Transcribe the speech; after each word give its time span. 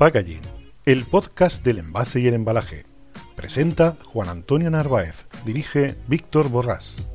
Packaging, 0.00 0.40
el 0.86 1.04
podcast 1.04 1.62
del 1.62 1.76
envase 1.76 2.20
y 2.20 2.26
el 2.26 2.32
embalaje. 2.32 2.86
Presenta 3.36 3.98
Juan 4.02 4.30
Antonio 4.30 4.70
Narváez, 4.70 5.26
dirige 5.44 5.94
Víctor 6.06 6.48
Borrás. 6.48 7.06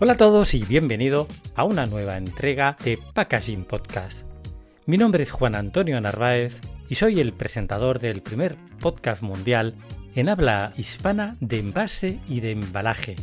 Hola 0.00 0.14
a 0.14 0.16
todos 0.16 0.54
y 0.54 0.64
bienvenido 0.64 1.28
a 1.54 1.62
una 1.62 1.86
nueva 1.86 2.16
entrega 2.16 2.76
de 2.84 2.98
Packaging 3.14 3.64
Podcast. 3.64 4.24
Mi 4.86 4.98
nombre 4.98 5.22
es 5.22 5.30
Juan 5.30 5.54
Antonio 5.54 6.00
Narváez 6.00 6.60
y 6.88 6.96
soy 6.96 7.20
el 7.20 7.32
presentador 7.32 8.00
del 8.00 8.22
primer 8.22 8.56
podcast 8.80 9.22
mundial 9.22 9.76
en 10.16 10.28
habla 10.28 10.72
hispana 10.76 11.36
de 11.38 11.60
envase 11.60 12.18
y 12.26 12.40
de 12.40 12.50
embalaje. 12.50 13.14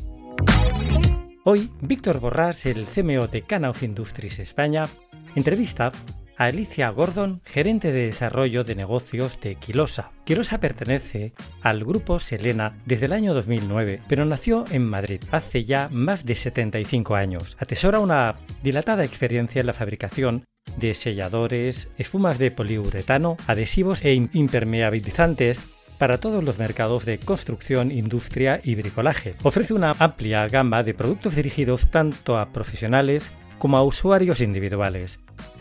Hoy, 1.44 1.70
Víctor 1.82 2.22
Borrás, 2.22 2.66
el 2.66 2.86
CMO 2.86 3.28
de 3.28 3.42
Cana 3.42 3.72
of 3.72 3.84
Industries 3.84 4.40
España, 4.40 4.88
entrevista 5.36 5.92
a 6.38 6.46
Alicia 6.46 6.90
Gordon, 6.90 7.42
gerente 7.46 7.92
de 7.92 8.08
desarrollo 8.08 8.64
de 8.64 8.76
negocios 8.76 9.40
de 9.40 9.56
Quilosa. 9.56 10.12
Quilosa 10.26 10.60
pertenece 10.60 11.34
al 11.62 11.84
grupo 11.84 12.20
Selena 12.20 12.78
desde 12.86 13.06
el 13.06 13.14
año 13.14 13.34
2009, 13.34 14.02
pero 14.08 14.26
nació 14.26 14.66
en 14.72 14.84
Madrid 14.90 15.22
hace 15.32 15.66
ya 15.66 15.88
más 15.92 16.26
de 16.26 16.36
75 16.36 17.16
años. 17.16 17.56
Atesora 17.60 18.00
una 18.00 18.38
dilatada 18.64 19.04
experiencia 19.04 19.60
en 19.60 19.68
la 19.68 19.74
fabricación 19.74 20.46
de 20.78 20.94
selladores, 20.94 21.90
espumas 21.98 22.40
de 22.40 22.52
poliuretano, 22.52 23.38
adhesivos 23.48 24.04
e 24.04 24.14
impermeabilizantes 24.14 25.62
para 26.02 26.18
todos 26.18 26.44
los 26.44 26.58
mercados 26.58 27.06
de 27.06 27.20
construcción, 27.20 27.92
industria 27.92 28.60
y 28.64 28.74
bricolaje. 28.74 29.36
Ofrece 29.44 29.76
una 29.76 29.94
amplia 30.00 30.48
gama 30.48 30.82
de 30.82 30.96
productos 30.96 31.36
dirigidos 31.36 31.92
tanto 31.92 32.40
a 32.40 32.52
profesionales 32.52 33.32
como 33.62 33.78
a 33.78 33.84
usuarios 33.84 34.42
individuales. 34.42 35.20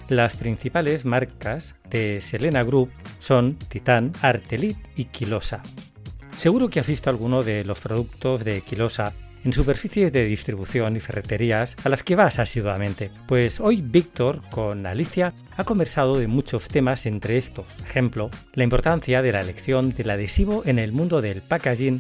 Las 0.09 0.35
principales 0.35 1.05
marcas 1.05 1.75
de 1.91 2.23
Selena 2.23 2.63
Group 2.63 2.91
son 3.19 3.57
Titan, 3.57 4.13
Artelit 4.23 4.79
y 4.97 5.05
Quilosa. 5.05 5.63
Seguro 6.35 6.71
que 6.71 6.81
has 6.81 6.87
visto 6.87 7.11
alguno 7.11 7.43
de 7.43 7.63
los 7.63 7.79
productos 7.79 8.43
de 8.43 8.63
Quilosa 8.63 9.13
en 9.45 9.53
superficies 9.53 10.11
de 10.15 10.25
distribución 10.25 10.97
y 10.97 11.01
ferreterías 11.01 11.77
a 11.85 11.91
las 11.91 12.03
que 12.03 12.17
vas 12.17 12.39
asiduamente. 12.39 13.11
Pues 13.29 13.61
hoy 13.61 13.83
Víctor 13.83 14.41
con 14.49 14.87
Alicia 14.87 15.35
ha 15.59 15.65
conversado 15.65 16.19
de 16.19 16.27
muchos 16.27 16.69
temas 16.69 17.05
entre 17.05 17.37
estos, 17.37 17.67
ejemplo, 17.81 18.31
la 18.55 18.65
importancia 18.65 19.21
de 19.21 19.33
la 19.33 19.43
elección 19.43 19.95
del 19.95 20.09
adhesivo 20.09 20.63
en 20.65 20.79
el 20.79 20.93
mundo 20.93 21.21
del 21.21 21.43
packaging, 21.43 21.99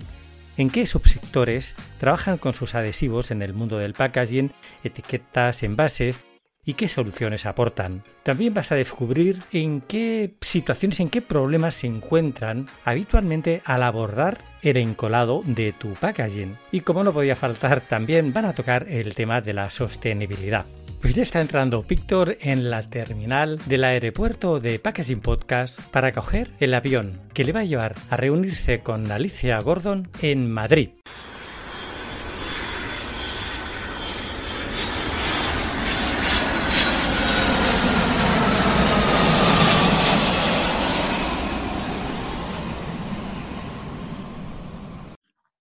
en 0.60 0.68
qué 0.68 0.86
subsectores 0.86 1.74
trabajan 1.98 2.36
con 2.36 2.52
sus 2.52 2.74
adhesivos 2.74 3.30
en 3.30 3.40
el 3.40 3.54
mundo 3.54 3.78
del 3.78 3.94
packaging, 3.94 4.52
etiquetas, 4.84 5.62
envases, 5.62 6.20
y 6.66 6.74
qué 6.74 6.88
soluciones 6.88 7.46
aportan. 7.46 8.02
También 8.22 8.52
vas 8.52 8.70
a 8.70 8.74
descubrir 8.74 9.42
en 9.52 9.80
qué 9.80 10.34
situaciones, 10.42 11.00
en 11.00 11.08
qué 11.08 11.22
problemas 11.22 11.76
se 11.76 11.86
encuentran 11.86 12.68
habitualmente 12.84 13.62
al 13.64 13.82
abordar 13.82 14.44
el 14.60 14.76
encolado 14.76 15.42
de 15.46 15.72
tu 15.72 15.94
packaging. 15.94 16.58
Y 16.70 16.80
como 16.80 17.02
no 17.02 17.14
podía 17.14 17.36
faltar, 17.36 17.80
también 17.80 18.34
van 18.34 18.44
a 18.44 18.52
tocar 18.52 18.86
el 18.90 19.14
tema 19.14 19.40
de 19.40 19.54
la 19.54 19.70
sostenibilidad. 19.70 20.66
Pues 21.00 21.14
ya 21.14 21.22
está 21.22 21.40
entrando 21.40 21.82
Víctor 21.82 22.36
en 22.40 22.68
la 22.68 22.88
terminal 22.88 23.58
del 23.66 23.84
aeropuerto 23.84 24.60
de 24.60 24.78
Packaging 24.78 25.20
Podcast 25.20 25.80
para 25.86 26.12
coger 26.12 26.52
el 26.60 26.74
avión 26.74 27.22
que 27.32 27.42
le 27.42 27.52
va 27.52 27.60
a 27.60 27.64
llevar 27.64 27.94
a 28.10 28.18
reunirse 28.18 28.82
con 28.82 29.10
Alicia 29.10 29.58
Gordon 29.60 30.10
en 30.20 30.50
Madrid. 30.50 30.90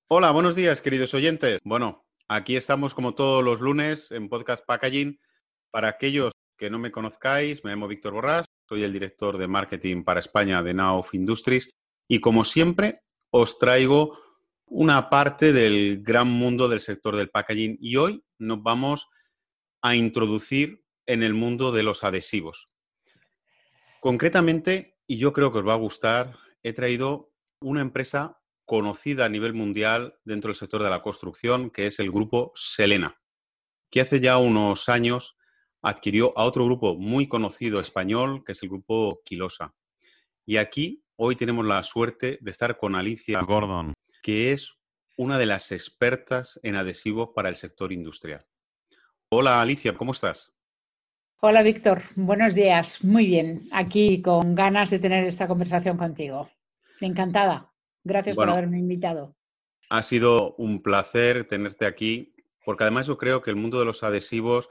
Hola, 0.10 0.32
buenos 0.32 0.56
días, 0.56 0.82
queridos 0.82 1.14
oyentes. 1.14 1.60
Bueno, 1.64 2.04
aquí 2.28 2.58
estamos 2.58 2.94
como 2.94 3.16
todos 3.16 3.44
los 3.44 3.62
lunes 3.62 4.12
en 4.12 4.28
Podcast 4.28 4.66
Packaging. 4.66 5.18
Para 5.72 5.90
aquellos 5.90 6.34
que 6.58 6.70
no 6.70 6.80
me 6.80 6.92
conozcáis, 6.92 7.64
me 7.64 7.72
llamo 7.72 7.88
Víctor 7.88 8.14
Borrás, 8.14 8.46
soy 8.68 8.84
el 8.84 8.94
director 8.94 9.38
de 9.38 9.48
marketing 9.48 10.04
para 10.04 10.20
España 10.20 10.64
de 10.64 10.74
Now 10.74 11.00
of 11.00 11.14
Industries 11.14 11.70
y 12.08 12.20
como 12.20 12.44
siempre 12.44 13.02
os 13.32 13.60
traigo 13.60 14.20
una 14.66 15.10
parte 15.10 15.54
del 15.54 16.02
gran 16.02 16.28
mundo 16.28 16.68
del 16.68 16.80
sector 16.80 17.16
del 17.16 17.30
packaging 17.30 17.78
y 17.80 17.96
hoy 17.98 18.24
nos 18.40 18.62
vamos 18.64 19.08
a 19.82 19.96
introducir 19.96 20.84
en 21.06 21.24
el 21.24 21.34
mundo 21.34 21.72
de 21.72 21.84
los 21.84 22.04
adhesivos. 22.04 22.68
Concretamente, 24.00 24.98
y 25.08 25.18
yo 25.18 25.34
creo 25.34 25.52
que 25.52 25.60
os 25.60 25.68
va 25.68 25.74
a 25.74 25.78
gustar, 25.78 26.38
he 26.64 26.74
traído 26.74 27.32
una 27.62 27.82
empresa 27.82 28.40
conocida 28.66 29.26
a 29.26 29.30
nivel 29.30 29.54
mundial 29.54 30.20
dentro 30.24 30.50
del 30.50 30.56
sector 30.56 30.84
de 30.84 30.90
la 30.90 31.02
construcción, 31.02 31.70
que 31.70 31.88
es 31.88 32.00
el 32.00 32.12
grupo 32.12 32.52
Selena, 32.56 33.20
que 33.90 34.02
hace 34.02 34.20
ya 34.20 34.38
unos 34.38 34.90
años 34.90 35.36
adquirió 35.82 36.38
a 36.38 36.44
otro 36.46 36.66
grupo 36.66 36.96
muy 36.96 37.28
conocido 37.28 37.80
español, 37.80 38.44
que 38.46 38.52
es 38.54 38.64
el 38.64 38.70
grupo 38.70 39.22
Quilosa. 39.24 39.74
Y 40.46 40.58
aquí 40.58 41.04
hoy 41.16 41.36
tenemos 41.36 41.66
la 41.66 41.82
suerte 41.84 42.38
de 42.42 42.52
estar 42.52 42.78
con 42.78 42.96
Alicia 42.96 43.42
Gordon, 43.42 43.94
que 44.22 44.52
es 44.52 44.76
una 45.18 45.38
de 45.38 45.46
las 45.46 45.72
expertas 45.72 46.60
en 46.64 46.76
adhesivos 46.76 47.30
para 47.36 47.50
el 47.50 47.56
sector 47.56 47.92
industrial. 47.92 48.44
Hola 49.30 49.62
Alicia, 49.62 49.96
¿cómo 49.96 50.14
estás? 50.14 50.54
Hola 51.42 51.64
Víctor, 51.64 52.02
buenos 52.16 52.56
días. 52.56 53.04
Muy 53.04 53.26
bien, 53.26 53.70
aquí 53.72 54.22
con 54.22 54.56
ganas 54.56 54.90
de 54.90 55.00
tener 55.00 55.26
esta 55.26 55.48
conversación 55.48 55.98
contigo. 55.98 56.50
Encantada. 57.00 57.72
Gracias 58.04 58.36
por 58.36 58.50
haberme 58.50 58.80
invitado. 58.80 59.36
Ha 59.90 60.04
sido 60.04 60.56
un 60.56 60.82
placer 60.82 61.46
tenerte 61.46 61.86
aquí, 61.86 62.34
porque 62.66 62.84
además 62.84 63.08
yo 63.08 63.18
creo 63.18 63.42
que 63.42 63.50
el 63.50 63.56
mundo 63.56 63.80
de 63.80 63.86
los 63.86 64.04
adhesivos, 64.04 64.70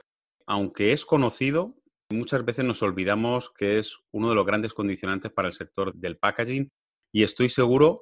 aunque 0.49 0.93
es 0.93 1.05
conocido, 1.05 1.75
muchas 2.09 2.43
veces 2.43 2.65
nos 2.65 2.81
olvidamos 2.81 3.51
que 3.51 3.77
es 3.77 3.99
uno 4.11 4.29
de 4.29 4.35
los 4.35 4.47
grandes 4.47 4.73
condicionantes 4.73 5.31
para 5.31 5.47
el 5.47 5.53
sector 5.53 5.93
del 5.93 6.17
packaging 6.17 6.71
y 7.13 7.21
estoy 7.21 7.49
seguro 7.49 8.01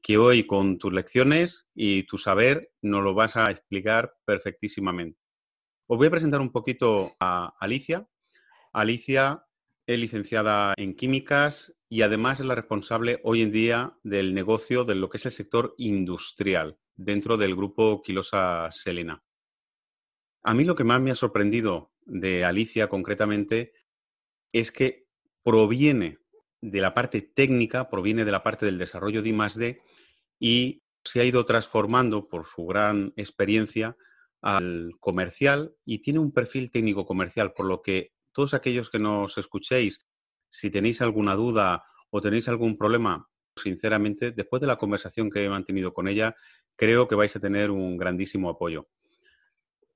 que 0.00 0.16
hoy 0.16 0.46
con 0.46 0.78
tus 0.78 0.92
lecciones 0.92 1.66
y 1.74 2.04
tu 2.04 2.16
saber 2.16 2.70
nos 2.82 3.02
lo 3.02 3.14
vas 3.14 3.34
a 3.36 3.50
explicar 3.50 4.14
perfectísimamente. 4.24 5.18
Os 5.88 5.98
voy 5.98 6.06
a 6.06 6.12
presentar 6.12 6.40
un 6.40 6.52
poquito 6.52 7.16
a 7.18 7.56
Alicia. 7.58 8.06
Alicia 8.72 9.44
es 9.84 9.98
licenciada 9.98 10.74
en 10.76 10.94
químicas 10.94 11.74
y 11.88 12.02
además 12.02 12.38
es 12.38 12.46
la 12.46 12.54
responsable 12.54 13.20
hoy 13.24 13.42
en 13.42 13.50
día 13.50 13.98
del 14.04 14.34
negocio 14.34 14.84
de 14.84 14.94
lo 14.94 15.08
que 15.08 15.16
es 15.16 15.26
el 15.26 15.32
sector 15.32 15.74
industrial 15.78 16.78
dentro 16.94 17.36
del 17.36 17.56
grupo 17.56 18.02
Quilosa 18.02 18.68
Selena. 18.70 19.24
A 20.48 20.54
mí 20.54 20.64
lo 20.64 20.74
que 20.74 20.84
más 20.84 21.00
me 21.00 21.10
ha 21.10 21.14
sorprendido 21.14 21.92
de 22.08 22.44
Alicia 22.44 22.88
concretamente 22.88 23.72
es 24.52 24.72
que 24.72 25.06
proviene 25.44 26.18
de 26.60 26.80
la 26.80 26.94
parte 26.94 27.22
técnica, 27.22 27.88
proviene 27.88 28.24
de 28.24 28.32
la 28.32 28.42
parte 28.42 28.66
del 28.66 28.78
desarrollo 28.78 29.22
de 29.22 29.28
I+D 29.28 29.80
y 30.40 30.82
se 31.04 31.20
ha 31.20 31.24
ido 31.24 31.44
transformando 31.44 32.28
por 32.28 32.46
su 32.46 32.66
gran 32.66 33.12
experiencia 33.16 33.96
al 34.40 34.92
comercial 35.00 35.74
y 35.84 36.00
tiene 36.00 36.18
un 36.18 36.32
perfil 36.32 36.70
técnico 36.70 37.04
comercial, 37.04 37.52
por 37.52 37.66
lo 37.66 37.82
que 37.82 38.12
todos 38.32 38.54
aquellos 38.54 38.90
que 38.90 38.98
nos 38.98 39.38
escuchéis, 39.38 40.00
si 40.48 40.70
tenéis 40.70 41.02
alguna 41.02 41.34
duda 41.34 41.84
o 42.10 42.20
tenéis 42.20 42.48
algún 42.48 42.76
problema, 42.76 43.28
sinceramente, 43.56 44.32
después 44.32 44.60
de 44.60 44.66
la 44.66 44.76
conversación 44.76 45.30
que 45.30 45.44
he 45.44 45.48
mantenido 45.48 45.92
con 45.92 46.08
ella, 46.08 46.36
creo 46.76 47.08
que 47.08 47.14
vais 47.14 47.34
a 47.36 47.40
tener 47.40 47.70
un 47.70 47.96
grandísimo 47.96 48.48
apoyo. 48.48 48.88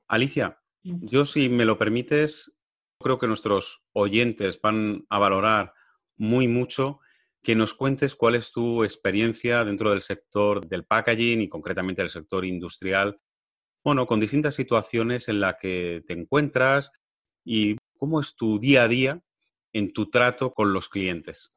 Alicia, 0.09 0.62
yo 0.83 1.27
si 1.27 1.49
me 1.49 1.65
lo 1.65 1.79
permites, 1.79 2.53
creo 2.99 3.19
que 3.19 3.27
nuestros 3.27 3.83
oyentes 3.93 4.61
van 4.61 5.07
a 5.09 5.19
valorar 5.19 5.75
muy 6.17 6.49
mucho 6.49 7.01
que 7.43 7.57
nos 7.57 7.75
cuentes 7.75 8.15
cuál 8.15 8.37
es 8.37 8.53
tu 8.53 8.85
experiencia 8.85 9.65
dentro 9.65 9.91
del 9.91 10.03
sector 10.03 10.67
del 10.67 10.85
packaging 10.85 11.41
y 11.41 11.49
concretamente 11.49 12.03
del 12.03 12.11
sector 12.11 12.45
industrial, 12.45 13.21
bueno, 13.85 14.07
con 14.07 14.21
distintas 14.21 14.55
situaciones 14.55 15.29
en 15.29 15.41
las 15.41 15.57
que 15.61 16.05
te 16.07 16.13
encuentras 16.13 16.93
y 17.45 17.77
cómo 17.99 18.21
es 18.21 18.37
tu 18.37 18.61
día 18.61 18.85
a 18.85 18.89
día 18.89 19.21
en 19.73 19.93
tu 19.93 20.09
trato 20.09 20.53
con 20.53 20.73
los 20.73 20.89
clientes. 20.89 21.53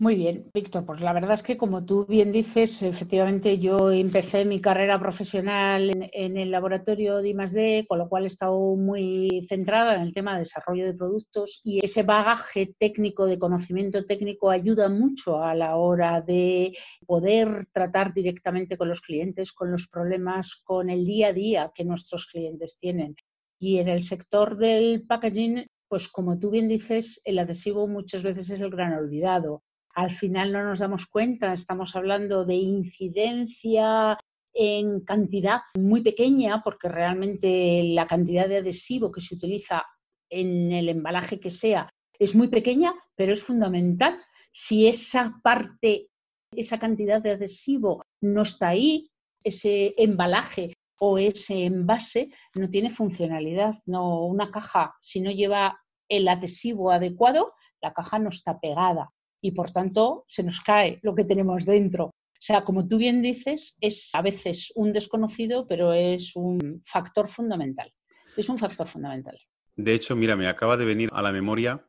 Muy 0.00 0.14
bien, 0.14 0.48
Víctor. 0.54 0.86
Pues 0.86 1.00
la 1.00 1.12
verdad 1.12 1.34
es 1.34 1.42
que, 1.42 1.56
como 1.56 1.84
tú 1.84 2.06
bien 2.06 2.30
dices, 2.30 2.82
efectivamente 2.82 3.58
yo 3.58 3.90
empecé 3.90 4.44
mi 4.44 4.60
carrera 4.60 5.00
profesional 5.00 5.90
en, 6.12 6.36
el 6.36 6.52
laboratorio 6.52 7.16
de 7.16 7.30
I+D, 7.30 7.84
con 7.88 7.98
lo 7.98 8.08
cual 8.08 8.22
he 8.22 8.28
estado 8.28 8.76
muy 8.76 9.44
centrada 9.48 9.96
en 9.96 10.02
el 10.02 10.14
tema 10.14 10.34
de 10.34 10.40
desarrollo 10.40 10.86
de 10.86 10.94
productos 10.94 11.60
y 11.64 11.84
ese 11.84 12.04
bagaje 12.04 12.76
técnico 12.78 13.26
de 13.26 13.40
conocimiento 13.40 14.06
técnico 14.06 14.50
ayuda 14.50 14.88
mucho 14.88 15.42
a 15.42 15.56
la 15.56 15.74
hora 15.74 16.20
de 16.20 16.76
poder 17.04 17.66
tratar 17.72 18.14
directamente 18.14 18.76
con 18.76 18.88
los 18.88 19.00
clientes, 19.00 19.52
con 19.52 19.72
los 19.72 19.88
problemas, 19.88 20.62
con 20.62 20.90
el 20.90 21.04
día 21.06 21.28
a 21.28 21.32
día 21.32 21.72
que 21.74 21.84
nuestros 21.84 22.26
clientes 22.26 22.78
tienen. 22.78 23.16
Y 23.58 23.78
en 23.78 23.88
el 23.88 24.04
sector 24.04 24.58
del 24.58 25.04
packaging, 25.08 25.66
pues 25.88 26.06
como 26.06 26.38
tú 26.38 26.50
bien 26.50 26.68
dices, 26.68 27.20
el 27.24 27.40
adhesivo 27.40 27.88
muchas 27.88 28.22
veces 28.22 28.48
es 28.50 28.60
el 28.60 28.70
gran 28.70 28.92
olvidado 28.92 29.64
al 29.98 30.12
final 30.12 30.52
no 30.52 30.62
nos 30.62 30.78
damos 30.78 31.06
cuenta, 31.06 31.52
estamos 31.52 31.96
hablando 31.96 32.44
de 32.44 32.54
incidencia 32.54 34.16
en 34.54 35.00
cantidad 35.00 35.62
muy 35.74 36.02
pequeña, 36.02 36.62
porque 36.62 36.88
realmente 36.88 37.82
la 37.82 38.06
cantidad 38.06 38.48
de 38.48 38.58
adhesivo 38.58 39.10
que 39.10 39.20
se 39.20 39.34
utiliza 39.34 39.84
en 40.30 40.70
el 40.70 40.88
embalaje 40.88 41.40
que 41.40 41.50
sea 41.50 41.92
es 42.16 42.36
muy 42.36 42.46
pequeña, 42.46 42.94
pero 43.16 43.32
es 43.32 43.42
fundamental. 43.42 44.22
Si 44.52 44.86
esa 44.86 45.40
parte, 45.42 46.06
esa 46.52 46.78
cantidad 46.78 47.20
de 47.20 47.32
adhesivo 47.32 48.04
no 48.20 48.42
está 48.42 48.68
ahí, 48.68 49.10
ese 49.42 49.94
embalaje 49.96 50.76
o 51.00 51.18
ese 51.18 51.64
envase 51.64 52.30
no 52.54 52.70
tiene 52.70 52.90
funcionalidad. 52.90 53.74
No, 53.86 54.26
una 54.26 54.52
caja, 54.52 54.94
si 55.00 55.20
no 55.20 55.32
lleva 55.32 55.80
el 56.08 56.28
adhesivo 56.28 56.92
adecuado, 56.92 57.54
la 57.82 57.92
caja 57.92 58.20
no 58.20 58.28
está 58.28 58.60
pegada 58.60 59.10
y 59.40 59.52
por 59.52 59.70
tanto 59.70 60.24
se 60.26 60.42
nos 60.42 60.60
cae 60.60 60.98
lo 61.02 61.14
que 61.14 61.24
tenemos 61.24 61.64
dentro. 61.64 62.06
O 62.06 62.40
sea, 62.40 62.62
como 62.62 62.86
tú 62.86 62.98
bien 62.98 63.20
dices, 63.20 63.76
es 63.80 64.10
a 64.14 64.22
veces 64.22 64.72
un 64.76 64.92
desconocido, 64.92 65.66
pero 65.66 65.92
es 65.92 66.36
un 66.36 66.82
factor 66.86 67.28
fundamental. 67.28 67.92
Es 68.36 68.48
un 68.48 68.58
factor 68.58 68.88
fundamental. 68.88 69.38
De 69.74 69.94
hecho, 69.94 70.14
mira, 70.14 70.36
me 70.36 70.46
acaba 70.46 70.76
de 70.76 70.84
venir 70.84 71.10
a 71.12 71.22
la 71.22 71.32
memoria 71.32 71.84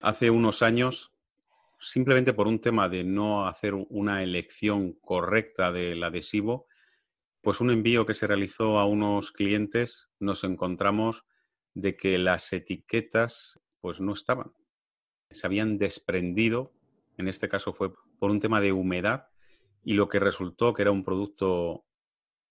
hace 0.00 0.30
unos 0.30 0.62
años, 0.62 1.12
simplemente 1.78 2.32
por 2.32 2.48
un 2.48 2.60
tema 2.60 2.88
de 2.88 3.04
no 3.04 3.46
hacer 3.46 3.74
una 3.74 4.22
elección 4.22 4.94
correcta 4.94 5.70
del 5.70 6.02
adhesivo, 6.02 6.66
pues 7.40 7.60
un 7.60 7.70
envío 7.70 8.04
que 8.06 8.14
se 8.14 8.26
realizó 8.26 8.78
a 8.78 8.86
unos 8.86 9.30
clientes, 9.30 10.10
nos 10.18 10.42
encontramos 10.42 11.24
de 11.74 11.96
que 11.96 12.18
las 12.18 12.52
etiquetas 12.52 13.60
pues 13.80 14.00
no 14.00 14.12
estaban 14.12 14.52
se 15.30 15.46
habían 15.46 15.78
desprendido, 15.78 16.72
en 17.16 17.28
este 17.28 17.48
caso 17.48 17.72
fue 17.72 17.92
por 18.18 18.30
un 18.30 18.40
tema 18.40 18.60
de 18.60 18.72
humedad, 18.72 19.28
y 19.84 19.94
lo 19.94 20.08
que 20.08 20.20
resultó 20.20 20.74
que 20.74 20.82
era 20.82 20.90
un 20.90 21.04
producto 21.04 21.84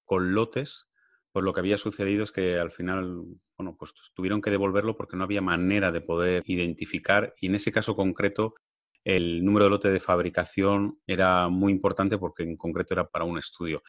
con 0.05 0.33
lotes, 0.33 0.87
pues 1.31 1.43
lo 1.43 1.53
que 1.53 1.59
había 1.59 1.77
sucedido 1.77 2.23
es 2.23 2.31
que 2.31 2.57
al 2.57 2.71
final, 2.71 3.23
bueno, 3.57 3.75
pues 3.77 3.93
tuvieron 4.13 4.41
que 4.41 4.51
devolverlo 4.51 4.95
porque 4.95 5.17
no 5.17 5.23
había 5.23 5.41
manera 5.41 5.91
de 5.91 6.01
poder 6.01 6.43
identificar, 6.45 7.33
y 7.41 7.47
en 7.47 7.55
ese 7.55 7.71
caso 7.71 7.95
concreto, 7.95 8.55
el 9.03 9.45
número 9.45 9.65
de 9.65 9.71
lote 9.71 9.89
de 9.89 9.99
fabricación 9.99 10.99
era 11.07 11.47
muy 11.47 11.71
importante 11.71 12.17
porque 12.17 12.43
en 12.43 12.57
concreto 12.57 12.93
era 12.93 13.07
para 13.07 13.23
un 13.23 13.37
estudio. 13.37 13.81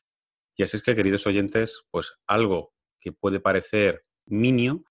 Y 0.56 0.62
así 0.62 0.76
es 0.76 0.82
que, 0.82 0.94
queridos 0.94 1.26
oyentes, 1.26 1.82
pues 1.90 2.14
algo 2.26 2.73
que 3.00 3.12
puede 3.12 3.40
parecer 3.40 4.02
minio, 4.26 4.85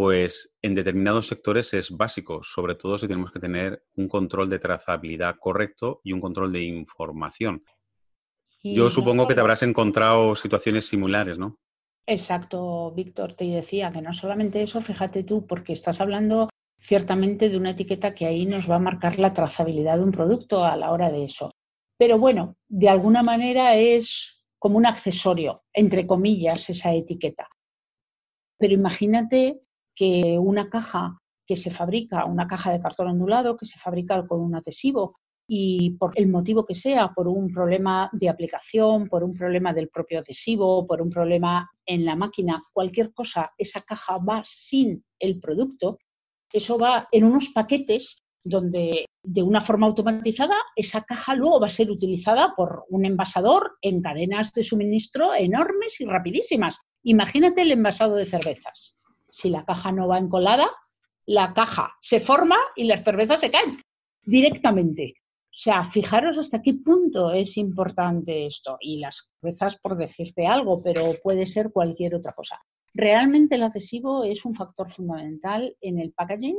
pues 0.00 0.56
en 0.62 0.74
determinados 0.74 1.26
sectores 1.26 1.74
es 1.74 1.94
básico, 1.94 2.42
sobre 2.42 2.74
todo 2.74 2.96
si 2.96 3.06
tenemos 3.06 3.30
que 3.32 3.38
tener 3.38 3.84
un 3.96 4.08
control 4.08 4.48
de 4.48 4.58
trazabilidad 4.58 5.36
correcto 5.38 6.00
y 6.02 6.14
un 6.14 6.22
control 6.22 6.54
de 6.54 6.62
información. 6.62 7.62
Yo 8.62 8.88
supongo 8.88 9.28
que 9.28 9.34
te 9.34 9.42
habrás 9.42 9.62
encontrado 9.62 10.34
situaciones 10.34 10.86
similares, 10.86 11.36
¿no? 11.36 11.58
Exacto, 12.06 12.92
Víctor, 12.92 13.34
te 13.34 13.44
decía 13.44 13.92
que 13.92 14.00
no 14.00 14.14
solamente 14.14 14.62
eso, 14.62 14.80
fíjate 14.80 15.22
tú, 15.22 15.46
porque 15.46 15.74
estás 15.74 16.00
hablando 16.00 16.48
ciertamente 16.80 17.50
de 17.50 17.58
una 17.58 17.72
etiqueta 17.72 18.14
que 18.14 18.24
ahí 18.24 18.46
nos 18.46 18.70
va 18.70 18.76
a 18.76 18.78
marcar 18.78 19.18
la 19.18 19.34
trazabilidad 19.34 19.98
de 19.98 20.04
un 20.04 20.12
producto 20.12 20.64
a 20.64 20.78
la 20.78 20.92
hora 20.92 21.10
de 21.10 21.26
eso. 21.26 21.50
Pero 21.98 22.18
bueno, 22.18 22.56
de 22.68 22.88
alguna 22.88 23.22
manera 23.22 23.76
es 23.76 24.40
como 24.58 24.78
un 24.78 24.86
accesorio, 24.86 25.64
entre 25.74 26.06
comillas, 26.06 26.70
esa 26.70 26.94
etiqueta. 26.94 27.46
Pero 28.56 28.72
imagínate 28.72 29.60
que 30.00 30.38
una 30.38 30.70
caja 30.70 31.18
que 31.46 31.58
se 31.58 31.70
fabrica, 31.70 32.24
una 32.24 32.48
caja 32.48 32.72
de 32.72 32.80
cartón 32.80 33.08
ondulado 33.08 33.58
que 33.58 33.66
se 33.66 33.78
fabrica 33.78 34.26
con 34.26 34.40
un 34.40 34.54
adhesivo 34.54 35.18
y 35.46 35.90
por 35.98 36.12
el 36.14 36.26
motivo 36.28 36.64
que 36.64 36.74
sea, 36.74 37.12
por 37.14 37.28
un 37.28 37.52
problema 37.52 38.08
de 38.14 38.30
aplicación, 38.30 39.08
por 39.08 39.22
un 39.22 39.34
problema 39.34 39.74
del 39.74 39.90
propio 39.90 40.20
adhesivo, 40.20 40.86
por 40.86 41.02
un 41.02 41.10
problema 41.10 41.70
en 41.84 42.06
la 42.06 42.16
máquina, 42.16 42.62
cualquier 42.72 43.12
cosa, 43.12 43.52
esa 43.58 43.82
caja 43.82 44.16
va 44.16 44.42
sin 44.46 45.04
el 45.18 45.38
producto, 45.38 45.98
eso 46.50 46.78
va 46.78 47.06
en 47.12 47.24
unos 47.24 47.50
paquetes 47.50 48.22
donde 48.42 49.04
de 49.22 49.42
una 49.42 49.60
forma 49.60 49.86
automatizada 49.86 50.56
esa 50.76 51.02
caja 51.02 51.34
luego 51.34 51.60
va 51.60 51.66
a 51.66 51.76
ser 51.78 51.90
utilizada 51.90 52.54
por 52.56 52.84
un 52.88 53.04
envasador 53.04 53.72
en 53.82 54.00
cadenas 54.00 54.54
de 54.54 54.62
suministro 54.62 55.34
enormes 55.34 56.00
y 56.00 56.06
rapidísimas. 56.06 56.78
Imagínate 57.02 57.60
el 57.60 57.72
envasado 57.72 58.16
de 58.16 58.24
cervezas. 58.24 58.96
Si 59.30 59.50
la 59.50 59.64
caja 59.64 59.92
no 59.92 60.08
va 60.08 60.18
encolada, 60.18 60.70
la 61.26 61.52
caja 61.54 61.96
se 62.00 62.20
forma 62.20 62.56
y 62.76 62.84
las 62.84 63.04
cervezas 63.04 63.40
se 63.40 63.50
caen 63.50 63.82
directamente. 64.22 65.14
O 65.52 65.62
sea, 65.62 65.84
fijaros 65.84 66.38
hasta 66.38 66.62
qué 66.62 66.74
punto 66.74 67.32
es 67.32 67.56
importante 67.56 68.46
esto. 68.46 68.76
Y 68.80 68.98
las 68.98 69.32
cervezas, 69.40 69.78
por 69.80 69.96
decirte 69.96 70.46
algo, 70.46 70.80
pero 70.82 71.14
puede 71.22 71.46
ser 71.46 71.72
cualquier 71.72 72.14
otra 72.14 72.32
cosa. 72.32 72.60
Realmente 72.94 73.56
el 73.56 73.62
adhesivo 73.62 74.24
es 74.24 74.44
un 74.44 74.54
factor 74.54 74.90
fundamental 74.90 75.76
en 75.80 75.98
el 75.98 76.12
packaging 76.12 76.56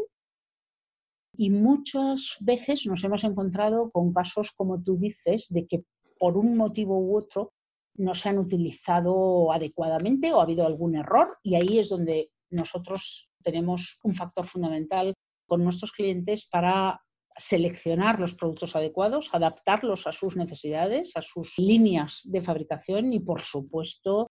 y 1.37 1.49
muchas 1.49 2.37
veces 2.39 2.85
nos 2.85 3.03
hemos 3.03 3.23
encontrado 3.23 3.89
con 3.91 4.13
casos, 4.13 4.51
como 4.51 4.81
tú 4.81 4.97
dices, 4.97 5.47
de 5.49 5.67
que 5.67 5.83
por 6.19 6.37
un 6.37 6.55
motivo 6.55 6.99
u 6.99 7.17
otro 7.17 7.53
no 7.95 8.15
se 8.15 8.29
han 8.29 8.37
utilizado 8.37 9.51
adecuadamente 9.51 10.33
o 10.33 10.39
ha 10.39 10.43
habido 10.43 10.65
algún 10.65 10.95
error 10.95 11.37
y 11.43 11.55
ahí 11.55 11.79
es 11.79 11.89
donde 11.89 12.29
nosotros 12.51 13.29
tenemos 13.43 13.99
un 14.03 14.15
factor 14.15 14.47
fundamental 14.47 15.13
con 15.47 15.63
nuestros 15.63 15.91
clientes 15.91 16.47
para 16.47 17.01
seleccionar 17.35 18.19
los 18.19 18.35
productos 18.35 18.75
adecuados, 18.75 19.29
adaptarlos 19.33 20.05
a 20.05 20.11
sus 20.11 20.35
necesidades, 20.35 21.15
a 21.15 21.21
sus 21.21 21.57
líneas 21.57 22.21
de 22.25 22.41
fabricación 22.41 23.13
y, 23.13 23.19
por 23.19 23.41
supuesto, 23.41 24.27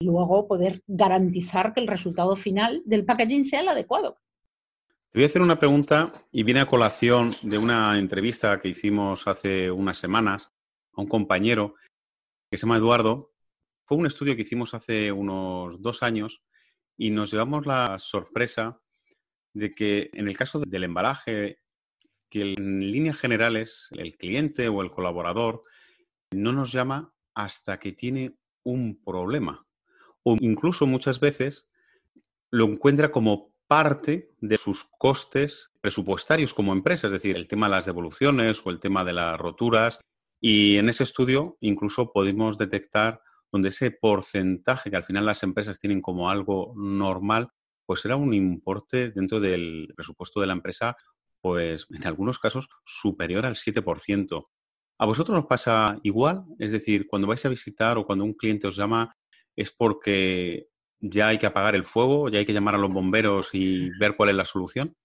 luego 0.00 0.48
poder 0.48 0.82
garantizar 0.86 1.74
que 1.74 1.80
el 1.80 1.88
resultado 1.88 2.36
final 2.36 2.82
del 2.84 3.04
packaging 3.04 3.44
sea 3.44 3.60
el 3.60 3.68
adecuado. 3.68 4.18
Te 5.10 5.18
voy 5.18 5.24
a 5.24 5.26
hacer 5.26 5.42
una 5.42 5.58
pregunta 5.58 6.12
y 6.30 6.42
viene 6.42 6.60
a 6.60 6.66
colación 6.66 7.34
de 7.42 7.58
una 7.58 7.98
entrevista 7.98 8.60
que 8.60 8.68
hicimos 8.68 9.26
hace 9.26 9.70
unas 9.70 9.96
semanas 9.98 10.52
a 10.92 11.00
un 11.00 11.08
compañero 11.08 11.74
que 12.50 12.56
se 12.56 12.66
llama 12.66 12.76
Eduardo. 12.76 13.32
Fue 13.86 13.96
un 13.96 14.06
estudio 14.06 14.36
que 14.36 14.42
hicimos 14.42 14.74
hace 14.74 15.10
unos 15.10 15.80
dos 15.80 16.02
años 16.02 16.42
y 16.98 17.10
nos 17.10 17.30
llevamos 17.30 17.64
la 17.64 17.98
sorpresa 17.98 18.80
de 19.54 19.74
que 19.74 20.10
en 20.12 20.28
el 20.28 20.36
caso 20.36 20.60
del 20.60 20.84
embalaje, 20.84 21.60
que 22.28 22.52
en 22.52 22.90
líneas 22.90 23.16
generales 23.16 23.88
el 23.92 24.16
cliente 24.16 24.68
o 24.68 24.82
el 24.82 24.90
colaborador 24.90 25.64
no 26.30 26.52
nos 26.52 26.72
llama 26.72 27.14
hasta 27.34 27.78
que 27.78 27.92
tiene 27.92 28.36
un 28.64 29.02
problema 29.02 29.66
o 30.28 30.36
incluso 30.40 30.86
muchas 30.86 31.20
veces 31.20 31.70
lo 32.50 32.66
encuentra 32.66 33.10
como 33.10 33.54
parte 33.66 34.34
de 34.40 34.56
sus 34.56 34.84
costes 34.84 35.70
presupuestarios 35.80 36.54
como 36.54 36.72
empresa, 36.72 37.06
es 37.06 37.14
decir, 37.14 37.36
el 37.36 37.48
tema 37.48 37.66
de 37.66 37.76
las 37.76 37.86
devoluciones 37.86 38.60
o 38.64 38.70
el 38.70 38.80
tema 38.80 39.04
de 39.04 39.12
las 39.12 39.38
roturas. 39.38 40.00
Y 40.40 40.76
en 40.76 40.88
ese 40.88 41.04
estudio 41.04 41.56
incluso 41.60 42.12
pudimos 42.12 42.58
detectar 42.58 43.22
donde 43.50 43.70
ese 43.70 43.90
porcentaje 43.90 44.90
que 44.90 44.96
al 44.96 45.04
final 45.04 45.26
las 45.26 45.42
empresas 45.42 45.78
tienen 45.78 46.00
como 46.00 46.30
algo 46.30 46.72
normal, 46.76 47.48
pues 47.86 48.04
era 48.04 48.16
un 48.16 48.34
importe 48.34 49.10
dentro 49.10 49.40
del 49.40 49.92
presupuesto 49.96 50.40
de 50.40 50.46
la 50.46 50.52
empresa, 50.52 50.96
pues 51.40 51.86
en 51.90 52.06
algunos 52.06 52.38
casos 52.38 52.68
superior 52.84 53.46
al 53.46 53.54
7%. 53.54 54.48
¿A 54.98 55.06
vosotros 55.06 55.36
nos 55.36 55.46
pasa 55.46 55.98
igual? 56.02 56.44
Es 56.58 56.72
decir, 56.72 57.06
cuando 57.06 57.28
vais 57.28 57.44
a 57.46 57.48
visitar 57.48 57.96
o 57.96 58.04
cuando 58.04 58.24
un 58.24 58.34
cliente 58.34 58.66
os 58.66 58.76
llama, 58.76 59.16
¿es 59.56 59.70
porque 59.70 60.68
ya 61.00 61.28
hay 61.28 61.38
que 61.38 61.46
apagar 61.46 61.74
el 61.74 61.84
fuego, 61.84 62.28
ya 62.28 62.40
hay 62.40 62.44
que 62.44 62.52
llamar 62.52 62.74
a 62.74 62.78
los 62.78 62.92
bomberos 62.92 63.50
y 63.54 63.90
ver 63.98 64.16
cuál 64.16 64.30
es 64.30 64.36
la 64.36 64.44
solución? 64.44 64.96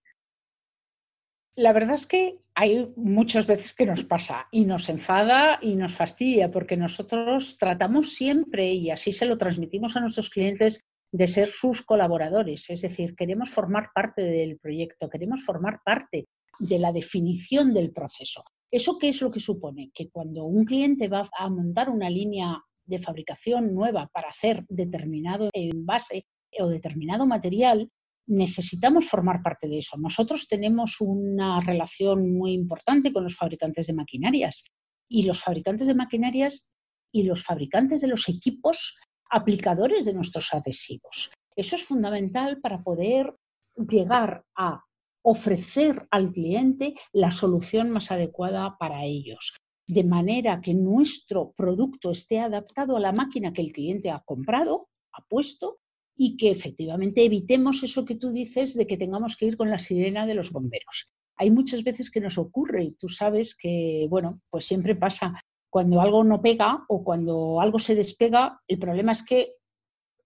La 1.55 1.71
verdad 1.71 1.95
es 1.95 2.07
que 2.07 2.39
hay 2.55 2.91
muchas 2.95 3.48
veces 3.48 3.74
que 3.74 3.86
nos 3.86 4.03
pasa 4.03 4.48
y 4.51 4.65
nos 4.65 4.89
enfada 4.89 5.60
y 5.62 5.75
nos 5.75 5.93
fastidia 5.93 6.51
porque 6.51 6.77
nosotros 6.77 7.57
tratamos 7.57 8.13
siempre, 8.13 8.74
y 8.74 8.91
así 8.91 9.12
se 9.12 9.25
lo 9.25 9.38
transmitimos 9.38 9.95
a 9.95 10.01
nuestros 10.01 10.29
clientes, 10.29 10.81
de 11.12 11.27
ser 11.27 11.50
sus 11.50 11.83
colaboradores. 11.83 12.69
Es 12.69 12.81
decir, 12.81 13.15
queremos 13.15 13.50
formar 13.50 13.89
parte 13.93 14.24
del 14.24 14.57
proyecto, 14.60 15.10
queremos 15.10 15.43
formar 15.43 15.81
parte 15.86 16.27
de 16.60 16.79
la 16.79 16.91
definición 16.91 17.74
del 17.74 17.91
proceso. 17.91 18.43
¿Eso 18.72 18.98
qué 18.98 19.10
es 19.10 19.22
lo 19.22 19.29
que 19.29 19.39
supone? 19.39 19.91
Que 19.93 20.10
cuando 20.10 20.45
un 20.45 20.65
cliente 20.65 21.07
va 21.07 21.29
a 21.38 21.50
montar 21.50 21.89
una 21.89 22.10
línea 22.10 22.63
de 22.86 23.00
fabricación 23.00 23.74
nueva 23.74 24.10
para 24.12 24.29
hacer 24.29 24.65
determinado 24.67 25.50
envase 25.53 26.25
o 26.60 26.67
determinado 26.67 27.25
material, 27.25 27.89
necesitamos 28.27 29.09
formar 29.09 29.41
parte 29.41 29.67
de 29.67 29.79
eso. 29.79 29.97
Nosotros 29.97 30.47
tenemos 30.47 31.01
una 31.01 31.59
relación 31.59 32.33
muy 32.33 32.53
importante 32.53 33.11
con 33.11 33.23
los 33.23 33.35
fabricantes 33.35 33.87
de 33.87 33.93
maquinarias 33.93 34.63
y 35.09 35.23
los 35.23 35.41
fabricantes 35.41 35.87
de 35.87 35.95
maquinarias 35.95 36.69
y 37.11 37.23
los 37.23 37.43
fabricantes 37.43 38.01
de 38.01 38.07
los 38.07 38.27
equipos 38.29 38.97
aplicadores 39.29 40.05
de 40.05 40.13
nuestros 40.13 40.53
adhesivos. 40.53 41.31
Eso 41.55 41.75
es 41.75 41.83
fundamental 41.83 42.59
para 42.61 42.81
poder 42.81 43.35
llegar 43.75 44.43
a 44.55 44.83
ofrecer 45.23 46.07
al 46.11 46.31
cliente 46.31 46.95
la 47.13 47.31
solución 47.31 47.89
más 47.89 48.11
adecuada 48.11 48.77
para 48.77 49.05
ellos, 49.05 49.55
de 49.87 50.03
manera 50.03 50.61
que 50.61 50.73
nuestro 50.73 51.53
producto 51.55 52.11
esté 52.11 52.39
adaptado 52.39 52.97
a 52.97 52.99
la 52.99 53.11
máquina 53.11 53.53
que 53.53 53.61
el 53.61 53.71
cliente 53.71 54.11
ha 54.11 54.21
comprado, 54.25 54.89
ha 55.13 55.23
puesto 55.25 55.79
y 56.15 56.38
que 56.38 56.51
efectivamente 56.51 57.25
evitemos 57.25 57.84
eso 57.84 58.05
que 58.05 58.15
tú 58.15 58.32
dices 58.32 58.75
de 58.75 58.88
que 58.88 58.98
tengamos 58.98 59.36
que 59.36 59.46
ir 59.46 59.58
con 59.58 59.70
la 59.70 59.79
sirena 59.79 60.25
de 60.25 60.36
los 60.36 60.51
bomberos. 60.51 61.10
Hay 61.36 61.50
muchas 61.50 61.84
veces 61.84 62.12
que 62.12 62.22
nos 62.22 62.38
ocurre 62.38 62.84
y 62.84 62.91
tú 62.93 63.10
sabes 63.10 63.55
que, 63.55 64.05
bueno, 64.10 64.41
pues 64.50 64.65
siempre 64.65 64.96
pasa 64.96 65.34
cuando 65.70 66.01
algo 66.01 66.24
no 66.24 66.41
pega 66.41 66.86
o 66.88 67.03
cuando 67.03 67.60
algo 67.60 67.79
se 67.79 67.96
despega, 67.96 68.62
el 68.67 68.77
problema 68.77 69.12
es 69.12 69.25
que 69.25 69.55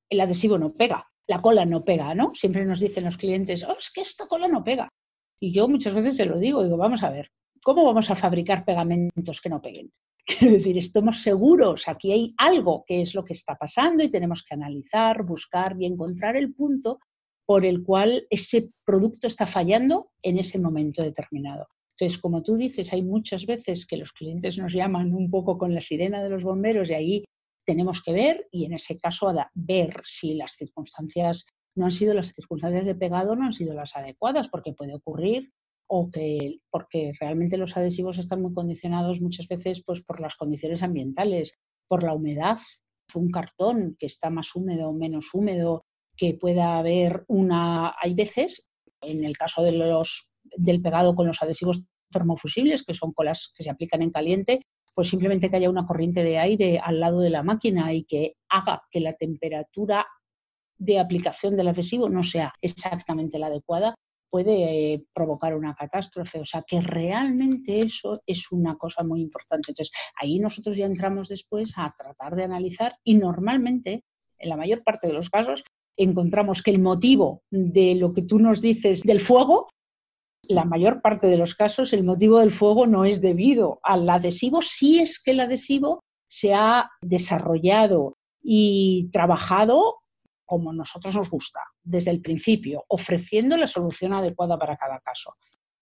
el 0.10 0.20
adhesivo 0.20 0.58
no 0.58 0.74
pega, 0.74 1.08
la 1.26 1.42
cola 1.42 1.66
no 1.66 1.86
pega, 1.86 2.14
¿no? 2.14 2.34
Siempre 2.36 2.66
nos 2.66 2.82
dicen 2.82 3.06
los 3.06 3.18
clientes, 3.18 3.64
oh, 3.64 3.78
es 3.80 3.90
que 3.92 4.02
esta 4.02 4.28
cola 4.28 4.50
no 4.50 4.64
pega. 4.64 4.90
Y 5.40 5.54
yo 5.54 5.70
muchas 5.70 5.94
veces 5.94 6.18
se 6.18 6.26
lo 6.26 6.38
digo, 6.38 6.64
digo, 6.64 6.76
vamos 6.76 7.04
a 7.04 7.12
ver, 7.12 7.30
¿cómo 7.64 7.86
vamos 7.86 8.10
a 8.10 8.16
fabricar 8.16 8.66
pegamentos 8.66 9.40
que 9.40 9.50
no 9.50 9.62
peguen? 9.62 9.92
Quiero 10.28 10.56
decir, 10.56 10.78
estamos 10.78 11.22
seguros, 11.22 11.88
aquí 11.88 12.12
hay 12.12 12.34
algo 12.38 12.84
que 12.86 13.02
es 13.02 13.16
lo 13.16 13.24
que 13.24 13.32
está 13.32 13.56
pasando 13.56 14.04
y 14.04 14.12
tenemos 14.12 14.44
que 14.44 14.56
analizar, 14.56 15.24
buscar 15.24 15.78
y 15.80 15.86
encontrar 15.86 16.36
el 16.36 16.54
punto 16.54 17.00
por 17.46 17.66
el 17.66 17.82
cual 17.82 18.28
ese 18.30 18.72
producto 18.84 19.28
está 19.28 19.48
fallando 19.48 20.12
en 20.22 20.38
ese 20.38 20.60
momento 20.60 21.02
determinado. 21.02 21.68
Entonces, 21.98 22.20
como 22.20 22.44
tú 22.44 22.58
dices, 22.58 22.92
hay 22.92 23.04
muchas 23.04 23.46
veces 23.46 23.88
que 23.88 23.96
los 23.96 24.12
clientes 24.12 24.58
nos 24.58 24.74
llaman 24.74 25.16
un 25.16 25.32
poco 25.32 25.58
con 25.58 25.74
la 25.74 25.82
sirena 25.82 26.22
de 26.22 26.30
los 26.30 26.44
bomberos 26.44 26.90
y 26.90 26.94
ahí 26.94 27.24
tenemos 27.66 28.04
que 28.04 28.12
ver 28.12 28.48
y 28.52 28.66
en 28.66 28.74
ese 28.74 29.00
caso 29.00 29.34
ver 29.54 30.02
si 30.06 30.34
las 30.34 30.58
circunstancias 30.58 31.48
no 31.74 31.86
han 31.86 31.92
sido 31.92 32.14
las 32.14 32.34
circunstancias 32.34 32.86
de 32.86 32.96
pegado, 32.96 33.36
no 33.38 33.46
han 33.46 33.54
sido 33.54 33.74
las 33.74 33.96
adecuadas, 33.96 34.50
porque 34.50 34.74
puede 34.74 34.94
ocurrir 34.94 35.52
o 35.88 36.10
que 36.12 36.60
porque 36.70 37.14
realmente 37.20 37.58
los 37.58 37.76
adhesivos 37.78 38.18
están 38.18 38.42
muy 38.42 38.54
condicionados 38.54 39.22
muchas 39.22 39.48
veces 39.48 39.84
pues 39.86 40.02
por 40.02 40.20
las 40.20 40.36
condiciones 40.36 40.84
ambientales, 40.84 41.58
por 41.88 42.04
la 42.04 42.14
humedad, 42.14 42.58
un 43.14 43.32
cartón 43.32 43.96
que 43.98 44.06
está 44.06 44.30
más 44.30 44.56
húmedo 44.56 44.90
o 44.90 44.94
menos 44.94 45.34
húmedo, 45.34 45.86
que 46.16 46.34
pueda 46.34 46.78
haber 46.78 47.24
una 47.28 47.96
hay 48.02 48.14
veces 48.14 48.70
en 49.02 49.24
el 49.24 49.38
caso 49.38 49.64
de 49.64 49.72
los 49.72 50.30
del 50.56 50.82
pegado 50.82 51.16
con 51.16 51.28
los 51.28 51.42
adhesivos 51.42 51.84
termofusibles, 52.12 52.84
que 52.84 52.94
son 52.94 53.14
colas 53.14 53.52
que 53.56 53.64
se 53.64 53.70
aplican 53.70 54.02
en 54.02 54.12
caliente, 54.12 54.66
pues 54.94 55.10
simplemente 55.10 55.50
que 55.50 55.58
haya 55.58 55.70
una 55.70 55.86
corriente 55.86 56.24
de 56.24 56.40
aire 56.40 56.80
al 56.80 57.00
lado 57.00 57.20
de 57.20 57.30
la 57.30 57.44
máquina 57.44 57.94
y 57.94 58.06
que 58.06 58.36
haga 58.50 58.82
que 58.90 59.00
la 59.00 59.14
temperatura 59.14 60.08
de 60.80 61.00
aplicación 61.00 61.56
del 61.56 61.68
adhesivo 61.68 62.10
no 62.10 62.24
sea 62.24 62.54
exactamente 62.62 63.40
la 63.40 63.48
adecuada, 63.48 63.96
puede 64.30 64.94
eh, 64.94 65.04
provocar 65.14 65.56
una 65.56 65.76
catástrofe. 65.76 66.40
O 66.40 66.46
sea 66.46 66.64
que 66.66 66.82
realmente 66.82 67.80
eso 67.80 68.22
es 68.26 68.52
una 68.52 68.78
cosa 68.78 69.04
muy 69.04 69.22
importante. 69.22 69.72
Entonces, 69.72 69.92
ahí 70.16 70.40
nosotros 70.40 70.78
ya 70.78 70.86
entramos 70.86 71.30
después 71.30 71.74
a 71.76 71.94
tratar 71.98 72.36
de 72.36 72.44
analizar 72.44 72.96
y 73.04 73.16
normalmente, 73.16 74.04
en 74.38 74.50
la 74.50 74.58
mayor 74.58 74.84
parte 74.84 75.08
de 75.08 75.14
los 75.14 75.30
casos, 75.30 75.64
encontramos 75.98 76.62
que 76.62 76.72
el 76.72 76.80
motivo 76.80 77.42
de 77.50 77.96
lo 77.96 78.14
que 78.14 78.22
tú 78.22 78.40
nos 78.40 78.62
dices 78.62 79.02
del 79.02 79.20
fuego, 79.20 79.68
la 80.44 80.64
mayor 80.64 81.02
parte 81.02 81.28
de 81.28 81.38
los 81.38 81.56
casos, 81.56 81.92
el 81.94 82.04
motivo 82.04 82.40
del 82.40 82.52
fuego 82.52 82.88
no 82.88 83.06
es 83.06 83.22
debido 83.22 83.80
al 83.84 84.10
adhesivo, 84.10 84.62
si 84.62 85.00
es 85.00 85.20
que 85.22 85.32
el 85.32 85.40
adhesivo 85.40 86.04
se 86.30 86.54
ha 86.54 86.90
desarrollado 87.02 88.18
y 88.42 89.10
trabajado 89.12 89.96
como 90.48 90.74
nosotros 90.74 91.16
nos 91.16 91.30
gusta, 91.30 91.60
desde 91.84 92.10
el 92.10 92.22
principio, 92.22 92.86
ofreciendo 92.88 93.58
la 93.58 93.68
solución 93.68 94.14
adecuada 94.14 94.58
para 94.58 94.78
cada 94.78 95.00
caso. 95.02 95.36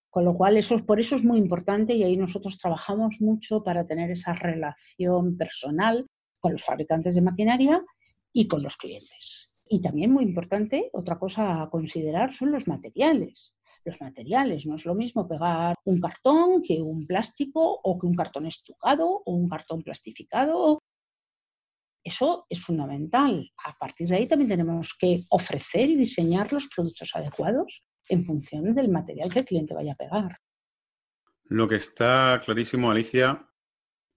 Con 0.09 0.25
lo 0.25 0.33
cual, 0.33 0.57
eso, 0.57 0.77
por 0.85 0.99
eso 0.99 1.15
es 1.15 1.23
muy 1.23 1.37
importante 1.37 1.93
y 1.93 2.03
ahí 2.03 2.17
nosotros 2.17 2.57
trabajamos 2.57 3.21
mucho 3.21 3.63
para 3.63 3.85
tener 3.85 4.11
esa 4.11 4.33
relación 4.33 5.37
personal 5.37 6.05
con 6.39 6.53
los 6.53 6.63
fabricantes 6.63 7.15
de 7.15 7.21
maquinaria 7.21 7.83
y 8.33 8.47
con 8.47 8.63
los 8.63 8.75
clientes. 8.75 9.51
Y 9.69 9.81
también 9.81 10.11
muy 10.11 10.23
importante, 10.23 10.89
otra 10.93 11.19
cosa 11.19 11.61
a 11.61 11.69
considerar 11.69 12.33
son 12.33 12.51
los 12.51 12.67
materiales. 12.67 13.53
Los 13.83 14.01
materiales, 14.01 14.65
no 14.65 14.75
es 14.75 14.85
lo 14.85 14.95
mismo 14.95 15.27
pegar 15.27 15.75
un 15.83 16.01
cartón 16.01 16.63
que 16.63 16.81
un 16.81 17.05
plástico 17.05 17.79
o 17.83 17.99
que 17.99 18.07
un 18.07 18.15
cartón 18.15 18.47
estucado 18.47 19.21
o 19.25 19.31
un 19.31 19.47
cartón 19.47 19.83
plastificado 19.83 20.81
eso 22.05 22.45
es 22.49 22.63
fundamental. 22.63 23.51
A 23.65 23.75
partir 23.77 24.07
de 24.07 24.15
ahí 24.15 24.27
también 24.27 24.49
tenemos 24.49 24.95
que 24.97 25.25
ofrecer 25.29 25.89
y 25.89 25.95
diseñar 25.95 26.53
los 26.53 26.67
productos 26.67 27.09
adecuados 27.15 27.83
en 28.07 28.23
función 28.23 28.75
del 28.75 28.89
material 28.89 29.33
que 29.33 29.39
el 29.39 29.45
cliente 29.45 29.73
vaya 29.73 29.93
a 29.93 29.95
pegar. 29.95 30.37
Lo 31.45 31.67
que 31.67 31.75
está 31.75 32.39
clarísimo, 32.45 32.91
Alicia, 32.91 33.49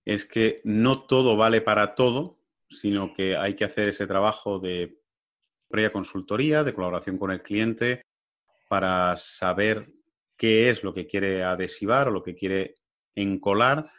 es 0.04 0.26
que 0.26 0.61
no 0.64 1.07
todo 1.07 1.37
vale 1.38 1.62
para 1.62 1.95
todo, 1.95 2.42
sino 2.68 3.14
que 3.14 3.37
hay 3.37 3.54
que 3.54 3.64
hacer 3.64 3.88
ese 3.88 4.07
trabajo 4.07 4.59
de 4.59 5.00
previa 5.68 5.90
consultoría, 5.90 6.64
de 6.64 6.75
colaboración 6.75 7.16
con 7.16 7.30
el 7.30 7.42
cliente, 7.42 8.02
para 8.68 9.16
saber 9.16 9.90
qué 10.37 10.68
es 10.68 10.85
lo 10.85 10.92
que 10.92 11.07
quiere 11.07 11.42
adhesivar 11.42 12.09
o 12.09 12.11
lo 12.11 12.23
que 12.23 12.35
quiere 12.35 12.76
encolar 13.14 13.90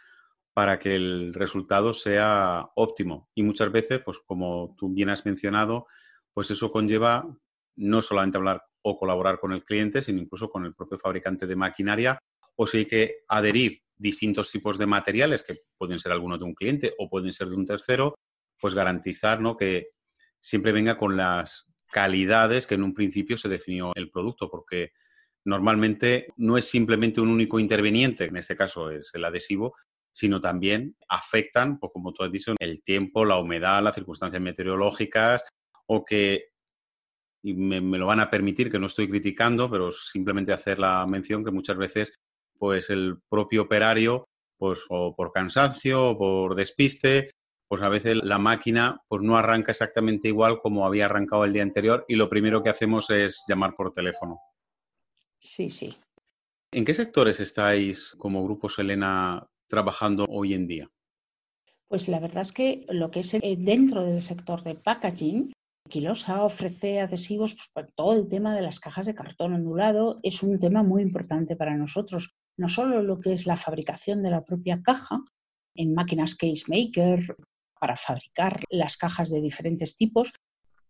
para 0.59 0.77
que 0.77 0.93
el 0.93 1.33
resultado 1.33 1.93
sea 1.93 2.69
óptimo. 2.75 3.29
Y 3.33 3.43
muchas 3.43 3.71
veces, 3.71 4.01
pues 4.03 4.19
como 4.25 4.75
tú 4.77 4.89
bien 4.89 5.07
has 5.07 5.25
mencionado, 5.25 5.87
pues 6.33 6.51
eso 6.51 6.69
conlleva 6.69 7.25
no 7.77 8.01
solamente 8.01 8.39
hablar 8.39 8.65
o 8.81 8.97
colaborar 8.97 9.39
con 9.39 9.53
el 9.53 9.63
cliente, 9.63 10.01
sino 10.01 10.19
incluso 10.19 10.49
con 10.49 10.65
el 10.65 10.73
propio 10.73 10.99
fabricante 10.99 11.47
de 11.47 11.55
maquinaria, 11.55 12.19
o 12.57 12.67
si 12.67 12.79
hay 12.79 12.85
que 12.87 13.19
adherir 13.29 13.83
distintos 13.95 14.51
tipos 14.51 14.77
de 14.77 14.85
materiales, 14.85 15.43
que 15.43 15.59
pueden 15.77 15.97
ser 15.97 16.11
algunos 16.11 16.39
de 16.39 16.43
un 16.43 16.55
cliente 16.55 16.93
o 16.97 17.09
pueden 17.09 17.31
ser 17.31 17.47
de 17.47 17.55
un 17.55 17.65
tercero, 17.65 18.15
pues 18.59 18.75
garantizar 18.75 19.39
¿no? 19.39 19.55
que 19.55 19.91
siempre 20.41 20.73
venga 20.73 20.97
con 20.97 21.15
las 21.15 21.67
calidades 21.89 22.67
que 22.67 22.75
en 22.75 22.83
un 22.83 22.93
principio 22.93 23.37
se 23.37 23.47
definió 23.47 23.93
el 23.95 24.11
producto, 24.11 24.51
porque 24.51 24.91
normalmente 25.45 26.27
no 26.35 26.57
es 26.57 26.65
simplemente 26.65 27.21
un 27.21 27.29
único 27.29 27.61
interveniente, 27.61 28.25
en 28.25 28.35
este 28.35 28.57
caso 28.57 28.91
es 28.91 29.11
el 29.13 29.23
adhesivo, 29.23 29.77
sino 30.19 30.41
también 30.41 30.97
afectan, 31.07 31.79
pues 31.79 31.93
como 31.93 32.11
tú 32.11 32.23
has 32.23 32.31
dicho, 32.31 32.53
el 32.59 32.83
tiempo, 32.83 33.23
la 33.23 33.37
humedad, 33.37 33.81
las 33.81 33.95
circunstancias 33.95 34.41
meteorológicas 34.41 35.43
o 35.87 36.03
que 36.03 36.49
y 37.41 37.53
me, 37.53 37.79
lo 37.97 38.05
van 38.05 38.19
a 38.19 38.29
permitir, 38.29 38.69
que 38.69 38.79
no 38.79 38.87
estoy 38.87 39.07
criticando, 39.07 39.71
pero 39.71 39.93
simplemente 39.93 40.51
hacer 40.51 40.77
la 40.77 41.05
mención 41.05 41.45
que 41.45 41.51
muchas 41.51 41.77
veces 41.77 42.13
pues 42.57 42.89
el 42.89 43.19
propio 43.29 43.61
operario, 43.61 44.25
pues 44.57 44.83
o 44.89 45.15
por 45.15 45.31
cansancio 45.31 46.09
o 46.09 46.17
por 46.17 46.53
despiste, 46.53 47.31
pues 47.69 47.81
a 47.81 47.87
veces 47.87 48.17
la 48.21 48.39
máquina 48.39 48.99
pues 49.07 49.21
no 49.21 49.37
arranca 49.37 49.71
exactamente 49.71 50.27
igual 50.27 50.59
como 50.59 50.85
había 50.85 51.05
arrancado 51.05 51.45
el 51.45 51.53
día 51.53 51.63
anterior 51.63 52.03
y 52.09 52.15
lo 52.15 52.27
primero 52.27 52.61
que 52.61 52.71
hacemos 52.71 53.09
es 53.09 53.45
llamar 53.47 53.73
por 53.73 53.93
teléfono. 53.93 54.41
Sí, 55.39 55.69
sí. 55.69 55.95
¿En 56.73 56.83
qué 56.83 56.93
sectores 56.93 57.39
estáis 57.39 58.15
como 58.17 58.43
Grupo 58.43 58.67
Selena 58.67 59.47
trabajando 59.69 60.25
hoy 60.27 60.53
en 60.53 60.67
día? 60.67 60.89
Pues 61.87 62.07
la 62.07 62.19
verdad 62.19 62.41
es 62.41 62.51
que 62.51 62.85
lo 62.89 63.09
que 63.09 63.21
es 63.21 63.33
eh, 63.33 63.55
dentro 63.57 64.03
del 64.03 64.21
sector 64.21 64.63
de 64.63 64.75
packaging, 64.75 65.53
Quilosa 65.89 66.43
ofrece 66.43 66.99
adhesivos 66.99 67.57
pues, 67.73 67.87
todo 67.95 68.13
el 68.13 68.27
tema 68.27 68.55
de 68.55 68.61
las 68.61 68.79
cajas 68.79 69.05
de 69.07 69.15
cartón 69.15 69.53
ondulado 69.53 70.19
es 70.21 70.43
un 70.43 70.59
tema 70.59 70.83
muy 70.83 71.01
importante 71.01 71.55
para 71.55 71.75
nosotros. 71.75 72.35
No 72.57 72.69
solo 72.69 73.01
lo 73.01 73.19
que 73.19 73.33
es 73.33 73.45
la 73.47 73.57
fabricación 73.57 74.21
de 74.21 74.31
la 74.31 74.43
propia 74.43 74.81
caja 74.83 75.23
en 75.75 75.95
máquinas 75.95 76.35
case 76.35 76.65
maker 76.67 77.35
para 77.79 77.97
fabricar 77.97 78.63
las 78.69 78.97
cajas 78.97 79.29
de 79.29 79.41
diferentes 79.41 79.95
tipos, 79.95 80.31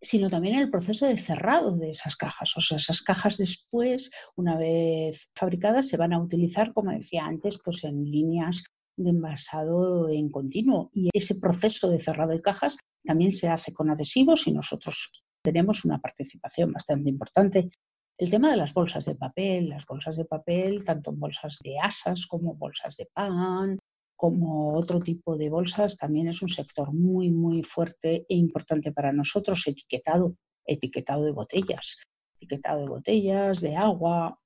sino 0.01 0.29
también 0.29 0.55
en 0.55 0.61
el 0.61 0.71
proceso 0.71 1.05
de 1.05 1.17
cerrado 1.17 1.75
de 1.75 1.91
esas 1.91 2.15
cajas. 2.15 2.55
O 2.55 2.61
sea, 2.61 2.77
esas 2.77 3.01
cajas 3.01 3.37
después, 3.37 4.11
una 4.35 4.57
vez 4.57 5.29
fabricadas, 5.35 5.87
se 5.87 5.97
van 5.97 6.13
a 6.13 6.21
utilizar, 6.21 6.73
como 6.73 6.91
decía 6.91 7.25
antes, 7.25 7.59
pues 7.63 7.83
en 7.83 8.03
líneas 8.09 8.63
de 8.97 9.09
envasado 9.09 10.09
en 10.09 10.29
continuo. 10.29 10.89
Y 10.93 11.09
ese 11.13 11.35
proceso 11.35 11.89
de 11.89 11.99
cerrado 11.99 12.31
de 12.31 12.41
cajas 12.41 12.77
también 13.03 13.31
se 13.31 13.47
hace 13.47 13.73
con 13.73 13.89
adhesivos 13.89 14.47
y 14.47 14.51
nosotros 14.51 15.23
tenemos 15.41 15.85
una 15.85 15.99
participación 15.99 16.71
bastante 16.71 17.09
importante. 17.09 17.69
El 18.17 18.29
tema 18.29 18.51
de 18.51 18.57
las 18.57 18.73
bolsas 18.73 19.05
de 19.05 19.15
papel, 19.15 19.69
las 19.69 19.85
bolsas 19.85 20.17
de 20.17 20.25
papel, 20.25 20.83
tanto 20.83 21.13
bolsas 21.13 21.57
de 21.63 21.79
asas 21.79 22.25
como 22.25 22.53
bolsas 22.55 22.97
de 22.97 23.07
pan, 23.13 23.78
como 24.19 24.73
otro 24.77 24.99
tipo 24.99 25.37
de 25.37 25.49
bolsas, 25.49 25.95
también 25.95 26.27
es 26.27 26.41
un 26.41 26.49
sector 26.49 26.91
muy, 26.91 27.31
muy 27.31 27.63
fuerte 27.63 28.25
e 28.27 28.35
importante 28.35 28.91
para 28.91 29.13
nosotros, 29.13 29.65
etiquetado, 29.65 30.35
etiquetado 30.65 31.23
de 31.23 31.31
botellas, 31.31 32.01
etiquetado 32.35 32.81
de 32.81 32.89
botellas, 32.89 33.61
de 33.61 33.77
agua, 33.77 34.37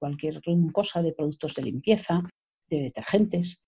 cualquier 0.00 0.42
cosa 0.72 1.00
de 1.00 1.12
productos 1.12 1.54
de 1.54 1.62
limpieza, 1.62 2.28
de 2.68 2.82
detergentes. 2.82 3.64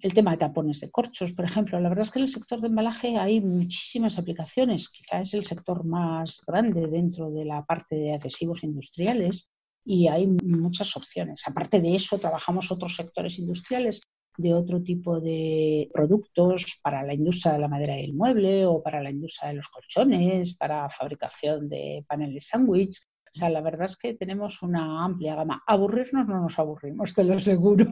El 0.00 0.14
tema 0.14 0.30
de 0.30 0.36
tapones 0.36 0.78
de 0.78 0.92
corchos, 0.92 1.32
por 1.32 1.44
ejemplo. 1.44 1.80
La 1.80 1.88
verdad 1.88 2.04
es 2.04 2.12
que 2.12 2.20
en 2.20 2.26
el 2.26 2.30
sector 2.30 2.60
de 2.60 2.68
embalaje 2.68 3.18
hay 3.18 3.40
muchísimas 3.40 4.16
aplicaciones. 4.16 4.90
Quizá 4.90 5.22
es 5.22 5.34
el 5.34 5.44
sector 5.44 5.84
más 5.84 6.40
grande 6.46 6.86
dentro 6.86 7.32
de 7.32 7.46
la 7.46 7.64
parte 7.64 7.96
de 7.96 8.14
adhesivos 8.14 8.62
industriales 8.62 9.50
y 9.84 10.06
hay 10.06 10.28
muchas 10.28 10.96
opciones. 10.96 11.42
Aparte 11.48 11.80
de 11.80 11.96
eso, 11.96 12.20
trabajamos 12.20 12.70
otros 12.70 12.94
sectores 12.94 13.40
industriales 13.40 14.02
de 14.36 14.54
otro 14.54 14.82
tipo 14.82 15.20
de 15.20 15.90
productos 15.92 16.78
para 16.82 17.02
la 17.02 17.14
industria 17.14 17.54
de 17.54 17.58
la 17.58 17.68
madera 17.68 17.98
y 17.98 18.04
el 18.04 18.14
mueble 18.14 18.66
o 18.66 18.82
para 18.82 19.02
la 19.02 19.10
industria 19.10 19.50
de 19.50 19.56
los 19.56 19.68
colchones, 19.68 20.56
para 20.56 20.88
fabricación 20.90 21.68
de 21.68 22.04
paneles 22.06 22.48
sándwich. 22.48 22.98
O 23.34 23.38
sea, 23.38 23.50
la 23.50 23.60
verdad 23.60 23.84
es 23.84 23.98
que 23.98 24.14
tenemos 24.14 24.62
una 24.62 25.04
amplia 25.04 25.34
gama. 25.34 25.62
Aburrirnos 25.66 26.26
no 26.26 26.40
nos 26.40 26.58
aburrimos, 26.58 27.14
te 27.14 27.22
lo 27.22 27.34
aseguro. 27.34 27.84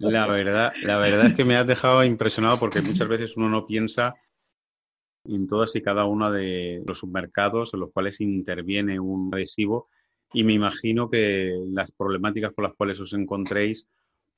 La 0.00 0.26
verdad, 0.26 0.72
la 0.82 0.96
verdad 0.96 1.26
es 1.26 1.34
que 1.34 1.44
me 1.44 1.56
has 1.56 1.66
dejado 1.66 2.02
impresionado 2.04 2.58
porque 2.58 2.80
muchas 2.80 3.06
veces 3.06 3.36
uno 3.36 3.50
no 3.50 3.66
piensa 3.66 4.14
en 5.26 5.46
todas 5.46 5.76
y 5.76 5.82
cada 5.82 6.06
uno 6.06 6.30
de 6.32 6.82
los 6.86 6.98
submercados 6.98 7.74
en 7.74 7.80
los 7.80 7.92
cuales 7.92 8.20
interviene 8.20 8.98
un 8.98 9.30
adhesivo 9.34 9.88
y 10.32 10.44
me 10.44 10.52
imagino 10.52 11.10
que 11.10 11.52
las 11.68 11.92
problemáticas 11.92 12.52
con 12.52 12.64
las 12.64 12.74
cuales 12.74 13.00
os 13.00 13.12
encontréis 13.12 13.88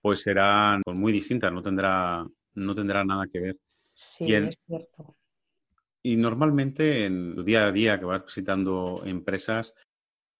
pues 0.03 0.21
serán 0.23 0.83
pues, 0.85 0.97
muy 0.97 1.13
distintas, 1.13 1.53
no 1.53 1.63
tendrá, 1.63 2.27
no 2.55 2.75
tendrá 2.75 3.05
nada 3.05 3.27
que 3.33 3.41
ver. 3.41 3.59
Sí, 3.95 4.35
es 4.35 4.59
cierto. 4.67 5.17
Y 6.03 6.17
normalmente 6.17 7.05
en 7.05 7.35
el 7.39 7.45
día 7.45 7.67
a 7.67 7.73
día 7.73 7.99
que 7.99 8.05
vas 8.05 8.25
visitando 8.27 9.03
empresas, 9.05 9.75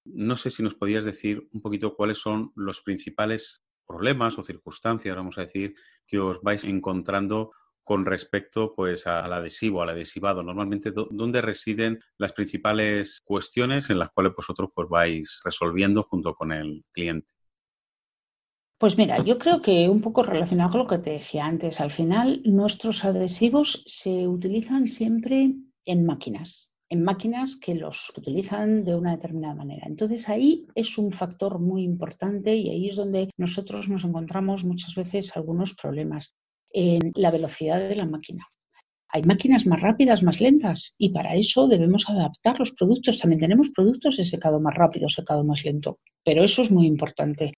no 0.05 0.35
sé 0.35 0.51
si 0.51 0.65
nos 0.65 0.75
podías 0.75 1.05
decir 1.05 1.49
un 1.53 1.63
poquito 1.63 1.95
cuáles 1.95 2.19
son 2.19 2.53
los 2.57 2.83
principales 2.83 3.63
problemas 3.87 4.37
o 4.39 4.43
circunstancias, 4.43 5.15
vamos 5.15 5.39
a 5.39 5.43
decir, 5.43 5.75
que 6.07 6.19
os 6.19 6.43
vais 6.43 6.65
encontrando 6.65 7.53
con 7.85 8.05
respecto 8.07 8.75
pues 8.75 9.07
al 9.07 9.33
adhesivo, 9.33 9.83
al 9.83 9.91
adhesivado. 9.91 10.43
Normalmente, 10.43 10.93
¿dónde 10.93 11.41
residen 11.41 12.01
las 12.17 12.33
principales 12.33 13.21
cuestiones 13.25 13.91
en 13.91 13.99
las 13.99 14.11
cuales 14.11 14.33
vosotros 14.37 14.71
pues 14.75 14.89
vais 14.89 15.41
resolviendo 15.45 16.03
junto 16.05 16.35
con 16.35 16.53
el 16.53 16.85
cliente? 16.93 17.33
Pues 18.83 18.99
mira, 18.99 19.25
yo 19.25 19.39
creo 19.39 19.63
que 19.63 19.89
un 19.89 20.01
poco 20.01 20.25
relacionado 20.25 20.73
con 20.73 20.81
lo 20.81 20.87
que 20.89 20.99
te 20.99 21.11
decía 21.11 21.47
antes, 21.47 21.81
al 21.81 21.93
final 21.93 22.43
nuestros 22.45 23.05
adhesivos 23.05 23.85
se 23.87 24.27
utilizan 24.27 24.89
siempre 24.89 25.55
en 25.85 26.05
máquinas, 26.05 26.73
en 26.89 27.05
máquinas 27.05 27.55
que 27.55 27.77
los 27.77 28.13
utilizan 28.19 28.83
de 28.83 28.97
una 28.97 29.13
determinada 29.13 29.55
manera. 29.55 29.87
Entonces 29.87 30.29
ahí 30.29 30.67
es 30.75 30.99
un 30.99 31.13
factor 31.13 31.61
muy 31.61 31.85
importante 31.85 32.57
y 32.57 32.71
ahí 32.71 32.89
es 32.89 32.97
donde 32.97 33.31
nosotros 33.37 33.89
nos 33.89 34.03
encontramos 34.03 34.65
muchas 34.65 34.97
veces 34.97 35.37
algunos 35.37 35.75
problemas 35.75 36.35
en 36.73 37.13
la 37.15 37.31
velocidad 37.31 37.79
de 37.79 37.95
la 37.95 38.07
máquina. 38.07 38.49
Hay 39.11 39.23
máquinas 39.23 39.65
más 39.65 39.81
rápidas, 39.81 40.25
más 40.25 40.41
lentas 40.41 40.97
y 40.99 41.11
para 41.11 41.37
eso 41.37 41.69
debemos 41.69 42.11
adaptar 42.11 42.59
los 42.59 42.73
productos. 42.73 43.21
También 43.21 43.39
tenemos 43.39 43.71
productos 43.71 44.17
de 44.17 44.25
secado 44.25 44.59
más 44.59 44.75
rápido, 44.75 45.09
secado 45.09 45.45
más 45.45 45.65
lento, 45.65 46.01
pero 46.25 46.43
eso 46.43 46.63
es 46.63 46.73
muy 46.73 46.89
importante 46.89 47.53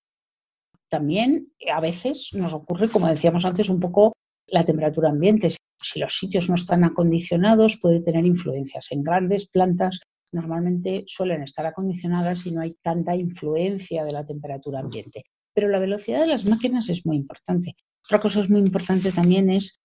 también 0.95 1.49
a 1.73 1.81
veces 1.81 2.31
nos 2.35 2.55
ocurre, 2.55 2.89
como 2.89 3.09
decíamos 3.09 3.45
antes, 3.45 3.69
un 3.69 3.81
poco 3.81 4.13
la 4.47 4.65
temperatura 4.65 5.09
ambiente. 5.11 5.49
Si 5.83 5.99
los 5.99 6.17
sitios 6.17 6.49
no 6.49 6.55
están 6.55 6.85
acondicionados, 6.85 7.81
puede 7.83 8.01
tener 8.01 8.25
influencias. 8.25 8.93
En 8.93 9.03
grandes 9.03 9.49
plantas 9.49 9.99
normalmente 10.31 11.03
suelen 11.09 11.43
estar 11.43 11.67
acondicionadas 11.67 12.47
y 12.47 12.53
no 12.53 12.61
hay 12.61 12.77
tanta 12.81 13.17
influencia 13.17 14.05
de 14.05 14.13
la 14.13 14.25
temperatura 14.25 14.79
ambiente. 14.79 15.25
Pero 15.53 15.67
la 15.69 15.81
velocidad 15.81 16.21
de 16.21 16.29
las 16.29 16.45
máquinas 16.45 16.89
es 16.89 17.05
muy 17.05 17.17
importante. 17.17 17.75
Otra 18.07 18.21
cosa 18.21 18.39
es 18.39 18.49
muy 18.49 18.61
importante 18.61 19.11
también 19.11 19.51
es 19.51 19.81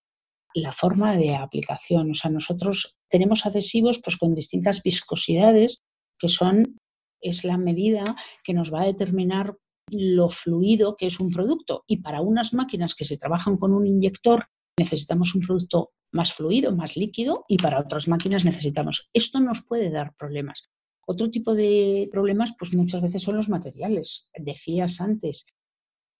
la 0.54 0.70
forma 0.70 1.16
de 1.16 1.34
aplicación. 1.34 2.12
O 2.12 2.14
sea, 2.14 2.30
nosotros 2.30 2.96
tenemos 3.08 3.46
adhesivos 3.46 4.00
pues, 4.00 4.16
con 4.16 4.32
distintas 4.36 4.80
viscosidades 4.84 5.82
que 6.20 6.28
son 6.28 6.76
es 7.20 7.42
la 7.44 7.58
medida 7.58 8.14
que 8.44 8.54
nos 8.54 8.72
va 8.72 8.82
a 8.82 8.86
determinar 8.86 9.56
lo 9.92 10.30
fluido 10.30 10.96
que 10.96 11.06
es 11.06 11.20
un 11.20 11.30
producto. 11.30 11.84
Y 11.86 11.98
para 11.98 12.20
unas 12.20 12.52
máquinas 12.52 12.94
que 12.94 13.04
se 13.04 13.16
trabajan 13.16 13.56
con 13.56 13.72
un 13.72 13.86
inyector 13.86 14.46
necesitamos 14.78 15.34
un 15.34 15.42
producto 15.42 15.90
más 16.12 16.32
fluido, 16.32 16.74
más 16.74 16.96
líquido, 16.96 17.44
y 17.48 17.56
para 17.56 17.80
otras 17.80 18.08
máquinas 18.08 18.44
necesitamos. 18.44 19.08
Esto 19.12 19.40
nos 19.40 19.62
puede 19.62 19.90
dar 19.90 20.14
problemas. 20.16 20.70
Otro 21.06 21.30
tipo 21.30 21.54
de 21.54 22.08
problemas, 22.10 22.54
pues 22.58 22.74
muchas 22.74 23.02
veces 23.02 23.22
son 23.22 23.36
los 23.36 23.48
materiales. 23.48 24.26
Decías 24.34 25.00
antes, 25.00 25.46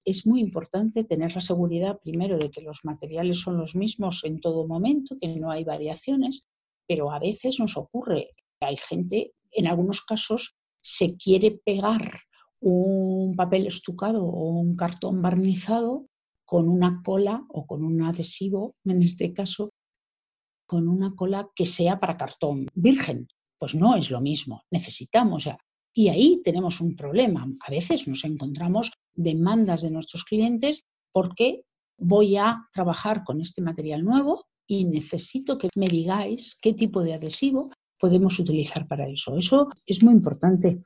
es 0.05 0.27
muy 0.27 0.41
importante 0.41 1.05
tener 1.05 1.35
la 1.35 1.41
seguridad 1.41 1.99
primero 2.03 2.39
de 2.39 2.51
que 2.51 2.63
los 2.63 2.85
materiales 2.85 3.41
son 3.41 3.59
los 3.59 3.75
mismos 3.75 4.23
en 4.25 4.41
todo 4.41 4.67
momento, 4.67 5.17
que 5.21 5.29
no 5.29 5.51
hay 5.51 5.65
variaciones, 5.65 6.47
pero 6.87 7.13
a 7.13 7.19
veces 7.19 7.61
nos 7.61 7.77
ocurre, 7.77 8.31
hay 8.61 8.77
gente, 8.77 9.33
en 9.53 9.67
algunos 9.67 10.03
casos, 10.03 10.57
se 10.83 11.17
quiere 11.17 11.61
pegar 11.65 12.21
un 12.61 13.35
papel 13.37 13.67
estucado 13.67 14.25
o 14.25 14.51
un 14.51 14.75
cartón 14.75 15.23
barnizado 15.23 16.07
con 16.45 16.69
una 16.69 17.01
cola 17.05 17.45
o 17.49 17.67
con 17.67 17.85
un 17.85 18.03
adhesivo, 18.03 18.75
en 18.85 19.03
este 19.03 19.33
caso, 19.33 19.71
con 20.67 20.89
una 20.89 21.15
cola 21.15 21.49
que 21.55 21.67
sea 21.67 21.99
para 21.99 22.17
cartón 22.17 22.67
virgen. 22.75 23.29
Pues 23.59 23.75
no 23.75 23.97
es 23.97 24.11
lo 24.11 24.21
mismo, 24.21 24.63
necesitamos 24.71 25.45
ya. 25.45 25.59
Y 25.95 26.09
ahí 26.09 26.41
tenemos 26.45 26.81
un 26.81 26.97
problema. 26.97 27.47
A 27.67 27.71
veces 27.71 28.07
nos 28.07 28.25
encontramos 28.25 28.93
demandas 29.15 29.83
de 29.83 29.91
nuestros 29.91 30.25
clientes 30.25 30.85
porque 31.13 31.63
voy 31.99 32.37
a 32.37 32.69
trabajar 32.73 33.25
con 33.25 33.41
este 33.41 33.63
material 33.63 34.05
nuevo 34.05 34.47
y 34.67 34.85
necesito 34.85 35.59
que 35.59 35.69
me 35.75 35.87
digáis 35.87 36.59
qué 36.61 36.75
tipo 36.75 37.03
de 37.03 37.15
adhesivo 37.15 37.71
podemos 37.99 38.39
utilizar 38.39 38.87
para 38.87 39.09
eso. 39.09 39.37
Eso 39.37 39.69
es 39.85 40.03
muy 40.03 40.15
importante 40.15 40.83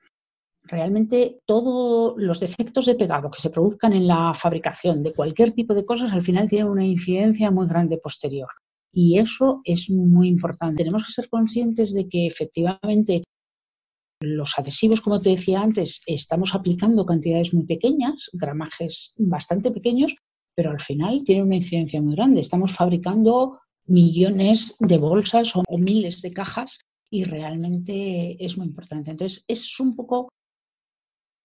realmente 0.64 1.40
todos 1.46 2.14
los 2.16 2.40
defectos 2.40 2.86
de 2.86 2.94
pegado 2.94 3.30
que 3.30 3.40
se 3.40 3.50
produzcan 3.50 3.92
en 3.92 4.06
la 4.06 4.34
fabricación 4.34 5.02
de 5.02 5.12
cualquier 5.12 5.52
tipo 5.52 5.74
de 5.74 5.84
cosas 5.84 6.12
al 6.12 6.22
final 6.22 6.48
tienen 6.48 6.68
una 6.68 6.86
incidencia 6.86 7.50
muy 7.50 7.66
grande 7.66 7.98
posterior. 7.98 8.48
Y 8.92 9.18
eso 9.18 9.60
es 9.64 9.90
muy 9.90 10.28
importante. 10.28 10.78
Tenemos 10.78 11.04
que 11.06 11.12
ser 11.12 11.28
conscientes 11.28 11.92
de 11.92 12.08
que 12.08 12.26
efectivamente 12.26 13.24
los 14.20 14.58
adhesivos, 14.58 15.00
como 15.00 15.20
te 15.20 15.30
decía 15.30 15.60
antes, 15.60 16.00
estamos 16.06 16.54
aplicando 16.54 17.04
cantidades 17.04 17.52
muy 17.52 17.66
pequeñas, 17.66 18.30
gramajes 18.32 19.14
bastante 19.18 19.70
pequeños, 19.70 20.14
pero 20.54 20.70
al 20.70 20.80
final 20.80 21.22
tienen 21.24 21.46
una 21.46 21.56
incidencia 21.56 22.00
muy 22.00 22.14
grande. 22.14 22.40
Estamos 22.40 22.72
fabricando 22.72 23.58
millones 23.86 24.76
de 24.78 24.96
bolsas 24.96 25.54
o 25.56 25.62
miles 25.76 26.22
de 26.22 26.32
cajas 26.32 26.80
y 27.10 27.24
realmente 27.24 28.42
es 28.42 28.56
muy 28.56 28.68
importante. 28.68 29.10
Entonces, 29.10 29.44
es 29.46 29.78
un 29.80 29.94
poco 29.94 30.28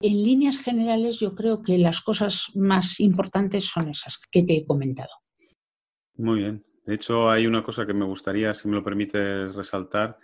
en 0.02 0.24
líneas 0.24 0.60
generales, 0.60 1.20
yo 1.20 1.36
creo 1.36 1.62
que 1.62 1.78
las 1.78 2.02
cosas 2.02 2.46
más 2.56 3.00
importantes 3.00 3.66
son 3.66 3.90
esas 3.90 4.20
que 4.32 4.44
te 4.44 4.58
he 4.58 4.66
comentado. 4.66 5.10
Muy 6.16 6.40
bien. 6.40 6.66
De 6.86 6.96
hecho, 6.96 7.30
hay 7.30 7.46
una 7.46 7.64
cosa 7.64 7.86
que 7.86 7.94
me 7.94 8.06
gustaría, 8.06 8.54
si 8.54 8.68
me 8.68 8.76
lo 8.76 8.84
permites, 8.84 9.54
resaltar, 9.54 10.18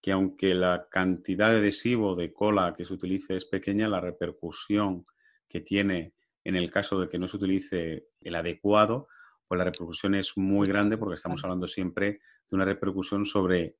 que 0.00 0.12
aunque 0.12 0.54
la 0.54 0.86
cantidad 0.88 1.50
de 1.50 1.58
adhesivo 1.58 2.14
de 2.14 2.32
cola 2.32 2.74
que 2.76 2.84
se 2.84 2.94
utilice 2.94 3.36
es 3.36 3.44
pequeña, 3.44 3.88
la 3.88 4.00
repercusión 4.00 5.04
que 5.48 5.60
tiene 5.60 6.14
en 6.44 6.54
el 6.54 6.70
caso 6.70 7.00
de 7.00 7.08
que 7.08 7.18
no 7.18 7.26
se 7.26 7.36
utilice 7.36 8.06
el 8.20 8.36
adecuado, 8.36 9.08
pues 9.48 9.58
la 9.58 9.64
repercusión 9.64 10.14
es 10.14 10.36
muy 10.36 10.68
grande 10.68 10.96
porque 10.96 11.16
estamos 11.16 11.42
hablando 11.42 11.66
siempre 11.66 12.20
de 12.48 12.56
una 12.56 12.64
repercusión 12.64 13.26
sobre 13.26 13.76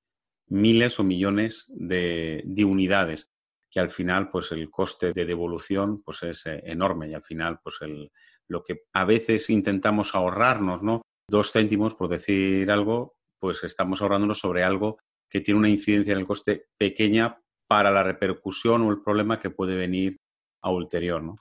miles 0.48 0.98
o 0.98 1.04
millones 1.04 1.66
de, 1.68 2.42
de 2.44 2.64
unidades 2.64 3.32
que 3.76 3.80
al 3.80 3.90
final 3.90 4.30
pues 4.30 4.52
el 4.52 4.70
coste 4.70 5.12
de 5.12 5.26
devolución 5.26 6.00
pues 6.02 6.22
es 6.22 6.46
eh, 6.46 6.62
enorme 6.64 7.10
y 7.10 7.12
al 7.12 7.22
final 7.22 7.60
pues 7.62 7.76
el, 7.82 8.10
lo 8.48 8.64
que 8.64 8.84
a 8.94 9.04
veces 9.04 9.50
intentamos 9.50 10.14
ahorrarnos, 10.14 10.82
¿no? 10.82 11.02
Dos 11.28 11.52
céntimos 11.52 11.94
por 11.94 12.08
decir 12.08 12.70
algo, 12.70 13.18
pues 13.38 13.64
estamos 13.64 14.00
ahorrándonos 14.00 14.38
sobre 14.38 14.64
algo 14.64 14.96
que 15.28 15.42
tiene 15.42 15.60
una 15.60 15.68
incidencia 15.68 16.14
en 16.14 16.20
el 16.20 16.26
coste 16.26 16.68
pequeña 16.78 17.38
para 17.68 17.90
la 17.90 18.02
repercusión 18.02 18.80
o 18.80 18.90
el 18.90 19.02
problema 19.02 19.38
que 19.38 19.50
puede 19.50 19.76
venir 19.76 20.16
a 20.62 20.70
ulterior, 20.70 21.22
¿no? 21.22 21.36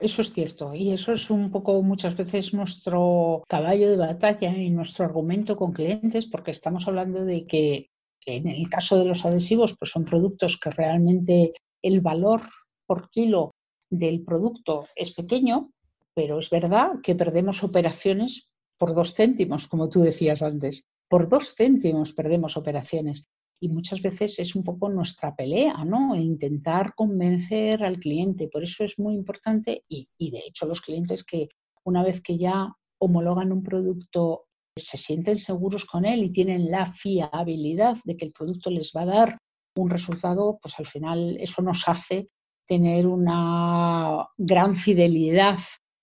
Eso 0.00 0.22
es 0.22 0.32
cierto 0.32 0.72
y 0.72 0.92
eso 0.92 1.12
es 1.14 1.30
un 1.30 1.50
poco 1.50 1.82
muchas 1.82 2.16
veces 2.16 2.54
nuestro 2.54 3.42
caballo 3.48 3.90
de 3.90 3.96
batalla 3.96 4.56
y 4.56 4.70
nuestro 4.70 5.04
argumento 5.04 5.56
con 5.56 5.72
clientes 5.72 6.26
porque 6.26 6.52
estamos 6.52 6.86
hablando 6.86 7.24
de 7.24 7.44
que 7.44 7.90
en 8.26 8.48
el 8.48 8.68
caso 8.68 8.98
de 8.98 9.04
los 9.04 9.24
adhesivos 9.24 9.76
pues 9.78 9.90
son 9.90 10.04
productos 10.04 10.58
que 10.58 10.70
realmente 10.70 11.52
el 11.82 12.00
valor 12.00 12.42
por 12.86 13.10
kilo 13.10 13.52
del 13.90 14.24
producto 14.24 14.86
es 14.96 15.12
pequeño, 15.12 15.70
pero 16.14 16.38
es 16.38 16.50
verdad 16.50 17.00
que 17.02 17.14
perdemos 17.14 17.62
operaciones 17.62 18.48
por 18.78 18.94
dos 18.94 19.14
céntimos, 19.14 19.68
como 19.68 19.88
tú 19.88 20.00
decías 20.00 20.42
antes. 20.42 20.84
Por 21.08 21.28
dos 21.28 21.54
céntimos 21.54 22.12
perdemos 22.12 22.56
operaciones 22.56 23.26
y 23.60 23.68
muchas 23.68 24.02
veces 24.02 24.38
es 24.38 24.54
un 24.54 24.64
poco 24.64 24.88
nuestra 24.88 25.34
pelea, 25.34 25.84
¿no? 25.84 26.16
Intentar 26.16 26.94
convencer 26.94 27.84
al 27.84 27.98
cliente. 27.98 28.48
Por 28.48 28.64
eso 28.64 28.84
es 28.84 28.98
muy 28.98 29.14
importante 29.14 29.84
y, 29.88 30.08
y, 30.18 30.30
de 30.30 30.40
hecho 30.46 30.66
los 30.66 30.80
clientes 30.80 31.24
que 31.24 31.48
una 31.84 32.02
vez 32.02 32.20
que 32.20 32.36
ya 32.36 32.74
homologan 32.98 33.52
un 33.52 33.62
producto 33.62 34.46
se 34.76 34.96
sienten 34.96 35.36
seguros 35.36 35.84
con 35.84 36.04
él 36.04 36.24
y 36.24 36.32
tienen 36.32 36.70
la 36.70 36.92
fiabilidad 36.92 37.96
de 38.04 38.16
que 38.16 38.24
el 38.24 38.32
producto 38.32 38.70
les 38.70 38.92
va 38.96 39.02
a 39.02 39.06
dar 39.06 39.38
un 39.76 39.88
resultado, 39.88 40.58
pues 40.60 40.78
al 40.78 40.86
final 40.86 41.36
eso 41.40 41.62
nos 41.62 41.88
hace 41.88 42.28
tener 42.66 43.06
una 43.06 44.26
gran 44.36 44.74
fidelidad 44.74 45.58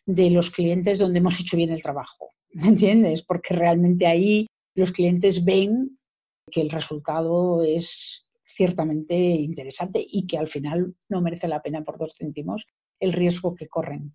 de 0.05 0.29
los 0.29 0.51
clientes 0.51 0.99
donde 0.99 1.19
hemos 1.19 1.39
hecho 1.39 1.57
bien 1.57 1.71
el 1.71 1.81
trabajo. 1.81 2.29
¿Me 2.53 2.67
entiendes? 2.67 3.23
Porque 3.23 3.55
realmente 3.55 4.07
ahí 4.07 4.47
los 4.75 4.91
clientes 4.91 5.43
ven 5.43 5.97
que 6.49 6.61
el 6.61 6.69
resultado 6.69 7.63
es 7.63 8.27
ciertamente 8.55 9.15
interesante 9.15 10.05
y 10.05 10.27
que 10.27 10.37
al 10.37 10.47
final 10.47 10.93
no 11.09 11.21
merece 11.21 11.47
la 11.47 11.61
pena 11.61 11.83
por 11.83 11.97
dos 11.97 12.13
céntimos 12.17 12.65
el 12.99 13.13
riesgo 13.13 13.55
que 13.55 13.67
corren. 13.67 14.13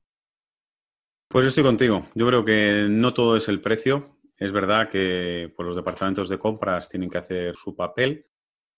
Pues 1.29 1.47
estoy 1.47 1.65
contigo. 1.65 2.07
Yo 2.15 2.27
creo 2.27 2.45
que 2.45 2.87
no 2.89 3.13
todo 3.13 3.37
es 3.37 3.49
el 3.49 3.61
precio. 3.61 4.16
Es 4.39 4.53
verdad 4.53 4.91
que 4.91 5.53
pues, 5.57 5.67
los 5.67 5.77
departamentos 5.77 6.29
de 6.29 6.39
compras 6.39 6.89
tienen 6.89 7.09
que 7.09 7.19
hacer 7.19 7.57
su 7.57 7.75
papel, 7.75 8.27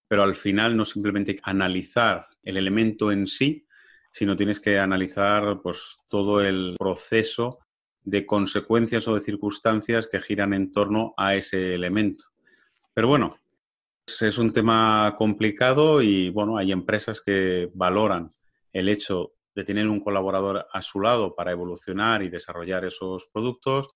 pero 0.07 0.23
al 0.23 0.37
final 0.37 0.77
no 0.77 0.85
simplemente 0.85 1.39
analizar 1.43 2.29
el 2.43 2.57
elemento 2.57 3.11
en 3.11 3.27
sí, 3.27 3.67
sino 4.13 4.37
tienes 4.37 4.61
que 4.61 4.79
analizar 4.79 5.61
pues, 5.63 5.99
todo 6.09 6.41
el 6.43 6.77
proceso 6.79 7.59
de 8.03 8.25
consecuencias 8.25 9.07
o 9.09 9.15
de 9.15 9.21
circunstancias 9.21 10.07
que 10.07 10.21
giran 10.21 10.55
en 10.55 10.73
torno 10.73 11.13
a 11.17 11.35
ese 11.35 11.75
elemento. 11.75 12.25
Pero 12.95 13.09
bueno, 13.09 13.37
es 14.07 14.39
un 14.39 14.53
tema 14.53 15.15
complicado 15.19 16.01
y 16.01 16.31
bueno, 16.31 16.57
hay 16.57 16.73
empresas 16.73 17.21
que 17.21 17.71
valoran 17.75 18.33
el 18.73 18.89
hecho 18.89 19.35
de 19.55 19.65
tener 19.65 19.89
un 19.89 20.01
colaborador 20.01 20.67
a 20.73 20.83
su 20.83 21.01
lado 21.01 21.35
para 21.35 21.51
evolucionar 21.51 22.23
y 22.23 22.31
desarrollar 22.31 22.85
esos 22.85 23.27
productos 23.27 23.91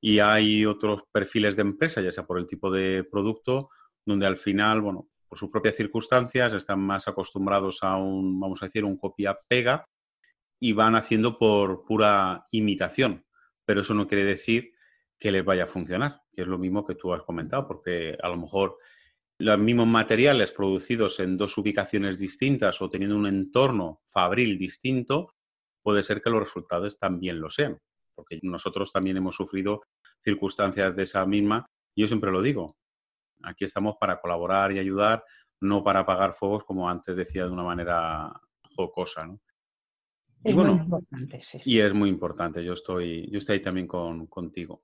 y 0.00 0.18
hay 0.18 0.64
otros 0.64 1.02
perfiles 1.12 1.56
de 1.56 1.62
empresa, 1.62 2.00
ya 2.00 2.10
sea 2.10 2.26
por 2.26 2.38
el 2.38 2.46
tipo 2.46 2.70
de 2.70 3.04
producto, 3.04 3.68
donde 4.04 4.26
al 4.26 4.38
final, 4.38 4.80
bueno, 4.80 5.08
por 5.28 5.38
sus 5.38 5.50
propias 5.50 5.76
circunstancias 5.76 6.54
están 6.54 6.80
más 6.80 7.06
acostumbrados 7.06 7.82
a 7.82 7.96
un, 7.96 8.40
vamos 8.40 8.62
a 8.62 8.66
decir, 8.66 8.84
un 8.84 8.96
copia-pega 8.96 9.86
y 10.58 10.72
van 10.72 10.96
haciendo 10.96 11.38
por 11.38 11.84
pura 11.84 12.46
imitación. 12.50 13.24
Pero 13.64 13.82
eso 13.82 13.94
no 13.94 14.08
quiere 14.08 14.24
decir 14.24 14.72
que 15.18 15.30
les 15.30 15.44
vaya 15.44 15.64
a 15.64 15.68
funcionar, 15.68 16.22
que 16.32 16.42
es 16.42 16.48
lo 16.48 16.58
mismo 16.58 16.86
que 16.86 16.94
tú 16.94 17.12
has 17.12 17.22
comentado, 17.22 17.68
porque 17.68 18.16
a 18.20 18.28
lo 18.28 18.38
mejor 18.38 18.78
los 19.38 19.58
mismos 19.58 19.86
materiales 19.86 20.52
producidos 20.52 21.20
en 21.20 21.36
dos 21.36 21.56
ubicaciones 21.56 22.18
distintas 22.18 22.80
o 22.82 22.90
teniendo 22.90 23.16
un 23.16 23.26
entorno 23.26 24.00
fabril 24.08 24.58
distinto, 24.58 25.34
puede 25.82 26.02
ser 26.02 26.20
que 26.20 26.30
los 26.30 26.40
resultados 26.40 26.98
también 26.98 27.40
lo 27.40 27.48
sean, 27.50 27.78
porque 28.20 28.38
nosotros 28.42 28.92
también 28.92 29.16
hemos 29.16 29.34
sufrido 29.34 29.80
circunstancias 30.22 30.94
de 30.94 31.04
esa 31.04 31.24
misma. 31.24 31.64
Y 31.94 32.02
yo 32.02 32.06
siempre 32.06 32.30
lo 32.30 32.42
digo, 32.42 32.76
aquí 33.42 33.64
estamos 33.64 33.96
para 33.98 34.20
colaborar 34.20 34.72
y 34.72 34.78
ayudar, 34.78 35.24
no 35.62 35.82
para 35.82 36.00
apagar 36.00 36.34
fuegos, 36.34 36.64
como 36.64 36.86
antes 36.86 37.16
decía 37.16 37.46
de 37.46 37.50
una 37.50 37.62
manera 37.62 38.30
jocosa. 38.76 39.26
¿no? 39.26 39.40
Es 40.44 40.52
y 40.52 40.54
muy 40.54 40.70
importante, 40.70 41.40
sí. 41.42 41.60
Y 41.64 41.78
es 41.78 41.94
muy 41.94 42.10
importante, 42.10 42.62
yo 42.62 42.74
estoy, 42.74 43.26
yo 43.30 43.38
estoy 43.38 43.54
ahí 43.54 43.62
también 43.62 43.86
con, 43.86 44.26
contigo. 44.26 44.82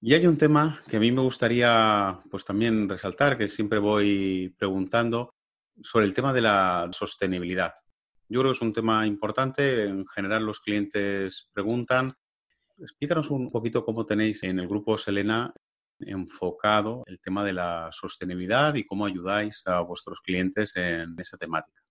Y 0.00 0.14
hay 0.14 0.26
un 0.26 0.36
tema 0.36 0.82
que 0.88 0.96
a 0.96 1.00
mí 1.00 1.12
me 1.12 1.22
gustaría 1.22 2.20
pues 2.28 2.44
también 2.44 2.88
resaltar, 2.88 3.38
que 3.38 3.46
siempre 3.46 3.78
voy 3.78 4.52
preguntando, 4.58 5.36
sobre 5.80 6.06
el 6.06 6.14
tema 6.14 6.32
de 6.32 6.40
la 6.40 6.88
sostenibilidad. 6.90 7.72
Yo 8.32 8.40
creo 8.40 8.52
que 8.52 8.56
es 8.56 8.62
un 8.62 8.72
tema 8.72 9.06
importante, 9.06 9.84
en 9.84 10.06
general 10.06 10.46
los 10.46 10.60
clientes 10.60 11.50
preguntan. 11.52 12.14
Explícanos 12.78 13.30
un 13.30 13.50
poquito 13.50 13.84
cómo 13.84 14.06
tenéis 14.06 14.42
en 14.44 14.58
el 14.58 14.66
grupo 14.66 14.96
Selena 14.96 15.52
enfocado 15.98 17.02
el 17.08 17.20
tema 17.20 17.44
de 17.44 17.52
la 17.52 17.90
sostenibilidad 17.92 18.74
y 18.74 18.86
cómo 18.86 19.04
ayudáis 19.04 19.62
a 19.66 19.80
vuestros 19.82 20.22
clientes 20.22 20.74
en 20.76 21.14
esa 21.18 21.36
temática. 21.36 21.82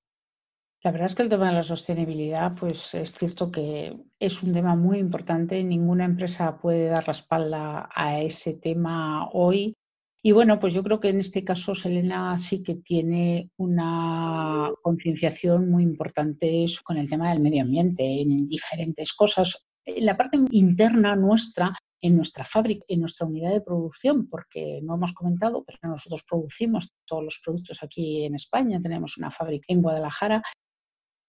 La 0.81 0.89
verdad 0.89 1.05
es 1.05 1.13
que 1.13 1.21
el 1.21 1.29
tema 1.29 1.49
de 1.49 1.57
la 1.57 1.63
sostenibilidad, 1.63 2.55
pues 2.59 2.95
es 2.95 3.13
cierto 3.13 3.51
que 3.51 3.95
es 4.17 4.41
un 4.41 4.51
tema 4.51 4.75
muy 4.75 4.97
importante. 4.97 5.63
Ninguna 5.63 6.05
empresa 6.05 6.57
puede 6.57 6.87
dar 6.87 7.05
la 7.05 7.13
espalda 7.13 7.89
a 7.93 8.19
ese 8.19 8.55
tema 8.55 9.29
hoy. 9.31 9.75
Y 10.23 10.33
bueno, 10.33 10.59
pues 10.59 10.73
yo 10.75 10.83
creo 10.83 10.99
que 10.99 11.09
en 11.09 11.19
este 11.19 11.43
caso 11.43 11.73
Selena 11.73 12.37
sí 12.37 12.61
que 12.61 12.75
tiene 12.75 13.49
una 13.57 14.69
concienciación 14.83 15.69
muy 15.69 15.81
importante 15.83 16.65
con 16.83 16.97
el 16.97 17.09
tema 17.09 17.31
del 17.31 17.41
medio 17.41 17.63
ambiente 17.63 18.21
en 18.21 18.47
diferentes 18.47 19.13
cosas. 19.13 19.65
En 19.83 20.05
la 20.05 20.15
parte 20.15 20.37
interna 20.51 21.15
nuestra, 21.15 21.73
en 21.99 22.15
nuestra 22.15 22.45
fábrica, 22.45 22.85
en 22.87 22.99
nuestra 22.99 23.25
unidad 23.25 23.51
de 23.51 23.61
producción, 23.61 24.27
porque 24.29 24.79
no 24.83 24.93
hemos 24.93 25.11
comentado, 25.13 25.63
pero 25.63 25.79
nosotros 25.81 26.23
producimos 26.29 26.93
todos 27.07 27.23
los 27.23 27.41
productos 27.43 27.81
aquí 27.81 28.23
en 28.23 28.35
España, 28.35 28.79
tenemos 28.79 29.17
una 29.17 29.31
fábrica 29.31 29.65
en 29.69 29.81
Guadalajara. 29.81 30.43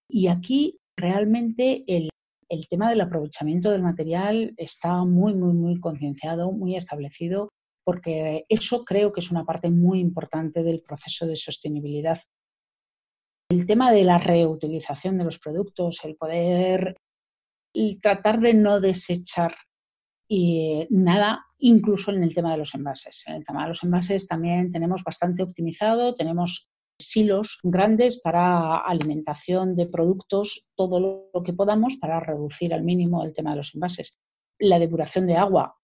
Y 0.07 0.27
aquí 0.27 0.79
realmente 0.99 1.85
el, 1.87 2.11
tema 2.69 2.91
del 2.91 3.01
aprovechamiento 3.01 3.71
del 3.71 3.81
material 3.81 4.53
está 4.59 5.03
muy, 5.05 5.33
muy, 5.33 5.55
muy 5.55 5.81
concienciado, 5.81 6.53
muy 6.53 6.77
establecido, 6.77 7.49
porque 7.85 8.45
eso 8.49 8.85
creo 8.85 9.13
que 9.13 9.21
es 9.21 9.31
una 9.31 9.45
parte 9.45 9.71
muy 9.71 10.01
importante 10.01 10.63
del 10.63 10.83
proceso 10.83 11.27
de 11.27 11.37
sostenibilidad. 11.37 12.21
El 13.51 13.67
tema 13.67 13.93
de 13.93 14.05
la 14.05 14.19
reutilización 14.19 15.19
de 15.19 15.25
los 15.25 15.39
productos, 15.39 16.01
el 16.05 16.17
poder 16.17 16.97
tratar 18.01 18.41
de 18.41 18.55
no 18.55 18.81
desechar 18.81 19.55
y 20.29 20.87
nada, 20.91 21.45
incluso 21.59 22.11
en 22.11 22.23
el 22.23 22.35
tema 22.35 22.53
de 22.53 22.59
los 22.59 22.75
envases. 22.75 23.25
En 23.27 23.35
el 23.35 23.45
tema 23.45 23.63
de 23.63 23.69
los 23.69 23.83
envases 23.85 24.27
también 24.27 24.71
tenemos 24.71 25.05
bastante 25.05 25.43
optimizado, 25.43 26.15
tenemos 26.15 26.71
silos 26.99 27.59
grandes 27.63 28.21
para 28.21 28.79
alimentación 28.79 29.77
de 29.77 29.87
productos, 29.87 30.69
todo 30.75 31.29
lo 31.35 31.43
que 31.43 31.53
podamos 31.53 31.97
para 31.97 32.21
reducir 32.21 32.73
al 32.73 32.83
mínimo 32.83 33.25
el 33.25 33.35
tema 33.35 33.51
de 33.51 33.57
los 33.57 33.75
envases. 33.75 34.19
La 34.59 34.79
depuración 34.79 35.27
de 35.27 35.37
agua. 35.37 35.77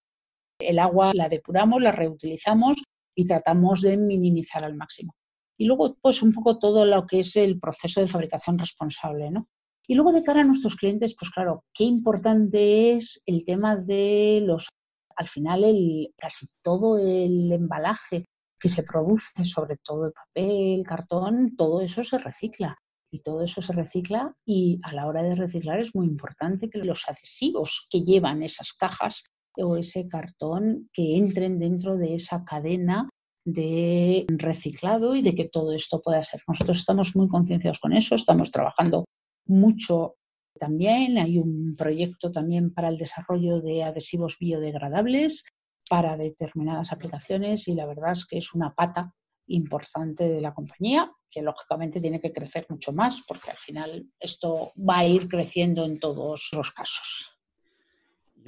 El 0.58 0.78
agua 0.78 1.12
la 1.14 1.28
depuramos, 1.28 1.80
la 1.80 1.92
reutilizamos 1.92 2.82
y 3.14 3.26
tratamos 3.26 3.82
de 3.82 3.96
minimizar 3.96 4.64
al 4.64 4.74
máximo. 4.74 5.14
Y 5.56 5.66
luego, 5.66 5.96
pues 6.00 6.22
un 6.22 6.32
poco 6.32 6.58
todo 6.58 6.84
lo 6.84 7.06
que 7.06 7.20
es 7.20 7.36
el 7.36 7.58
proceso 7.58 8.00
de 8.00 8.08
fabricación 8.08 8.58
responsable, 8.58 9.30
¿no? 9.30 9.48
Y 9.86 9.94
luego 9.94 10.12
de 10.12 10.22
cara 10.22 10.42
a 10.42 10.44
nuestros 10.44 10.76
clientes, 10.76 11.16
pues 11.18 11.30
claro, 11.30 11.64
qué 11.72 11.84
importante 11.84 12.92
es 12.92 13.22
el 13.26 13.44
tema 13.44 13.76
de 13.76 14.40
los, 14.44 14.68
al 15.16 15.28
final, 15.28 15.64
el, 15.64 16.12
casi 16.16 16.46
todo 16.62 16.98
el 16.98 17.50
embalaje 17.50 18.26
que 18.60 18.68
se 18.68 18.82
produce, 18.82 19.44
sobre 19.44 19.76
todo 19.78 20.06
el 20.06 20.12
papel, 20.12 20.84
cartón, 20.84 21.56
todo 21.56 21.80
eso 21.80 22.04
se 22.04 22.18
recicla. 22.18 22.76
Y 23.10 23.20
todo 23.20 23.42
eso 23.42 23.62
se 23.62 23.72
recicla 23.72 24.34
y 24.44 24.78
a 24.82 24.92
la 24.92 25.06
hora 25.06 25.22
de 25.22 25.34
reciclar 25.34 25.80
es 25.80 25.94
muy 25.94 26.06
importante 26.06 26.68
que 26.68 26.78
los 26.78 27.08
adhesivos 27.08 27.86
que 27.90 28.02
llevan 28.02 28.42
esas 28.42 28.74
cajas 28.74 29.24
o 29.58 29.76
ese 29.76 30.08
cartón 30.08 30.88
que 30.92 31.16
entren 31.16 31.58
dentro 31.58 31.96
de 31.96 32.14
esa 32.14 32.44
cadena 32.44 33.08
de 33.44 34.26
reciclado 34.28 35.16
y 35.16 35.22
de 35.22 35.34
que 35.34 35.48
todo 35.48 35.72
esto 35.72 36.00
pueda 36.02 36.22
ser. 36.22 36.42
Nosotros 36.46 36.78
estamos 36.78 37.16
muy 37.16 37.28
concienciados 37.28 37.80
con 37.80 37.92
eso, 37.92 38.14
estamos 38.14 38.50
trabajando 38.50 39.04
mucho 39.46 40.16
también. 40.58 41.18
Hay 41.18 41.38
un 41.38 41.74
proyecto 41.76 42.30
también 42.30 42.72
para 42.74 42.88
el 42.88 42.98
desarrollo 42.98 43.60
de 43.60 43.84
adhesivos 43.84 44.36
biodegradables 44.38 45.44
para 45.88 46.16
determinadas 46.16 46.92
aplicaciones 46.92 47.66
y 47.68 47.74
la 47.74 47.86
verdad 47.86 48.12
es 48.12 48.26
que 48.26 48.38
es 48.38 48.52
una 48.54 48.74
pata 48.74 49.14
importante 49.46 50.28
de 50.28 50.42
la 50.42 50.52
compañía 50.52 51.10
que 51.30 51.40
lógicamente 51.40 52.00
tiene 52.00 52.20
que 52.20 52.32
crecer 52.32 52.66
mucho 52.68 52.92
más 52.92 53.22
porque 53.26 53.50
al 53.50 53.56
final 53.56 54.06
esto 54.20 54.72
va 54.76 54.98
a 54.98 55.06
ir 55.06 55.28
creciendo 55.28 55.86
en 55.86 55.98
todos 55.98 56.50
los 56.52 56.70
casos. 56.72 57.37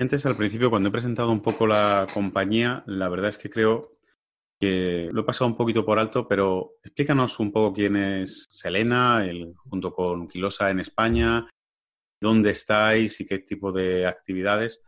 Antes, 0.00 0.24
al 0.24 0.34
principio, 0.34 0.70
cuando 0.70 0.88
he 0.88 0.92
presentado 0.92 1.30
un 1.30 1.42
poco 1.42 1.66
la 1.66 2.06
compañía, 2.14 2.82
la 2.86 3.10
verdad 3.10 3.28
es 3.28 3.36
que 3.36 3.50
creo 3.50 3.98
que 4.58 5.10
lo 5.12 5.20
he 5.20 5.24
pasado 5.24 5.50
un 5.50 5.58
poquito 5.58 5.84
por 5.84 5.98
alto, 5.98 6.26
pero 6.26 6.76
explícanos 6.82 7.38
un 7.38 7.52
poco 7.52 7.74
quién 7.74 7.96
es 7.96 8.46
Selena, 8.48 9.26
el, 9.26 9.52
junto 9.56 9.92
con 9.92 10.26
Quilosa 10.26 10.70
en 10.70 10.80
España, 10.80 11.50
dónde 12.18 12.48
estáis 12.48 13.20
y 13.20 13.26
qué 13.26 13.40
tipo 13.40 13.72
de 13.72 14.06
actividades, 14.06 14.82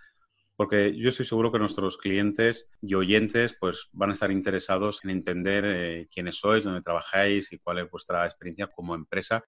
porque 0.56 0.96
yo 0.96 1.10
estoy 1.10 1.26
seguro 1.26 1.52
que 1.52 1.58
nuestros 1.58 1.98
clientes 1.98 2.70
y 2.80 2.94
oyentes 2.94 3.54
pues, 3.60 3.90
van 3.92 4.08
a 4.10 4.12
estar 4.14 4.30
interesados 4.30 5.04
en 5.04 5.10
entender 5.10 5.64
eh, 5.66 6.08
quiénes 6.10 6.36
sois, 6.36 6.64
dónde 6.64 6.80
trabajáis 6.80 7.52
y 7.52 7.58
cuál 7.58 7.80
es 7.80 7.90
vuestra 7.90 8.24
experiencia 8.24 8.68
como 8.68 8.94
empresa 8.94 9.44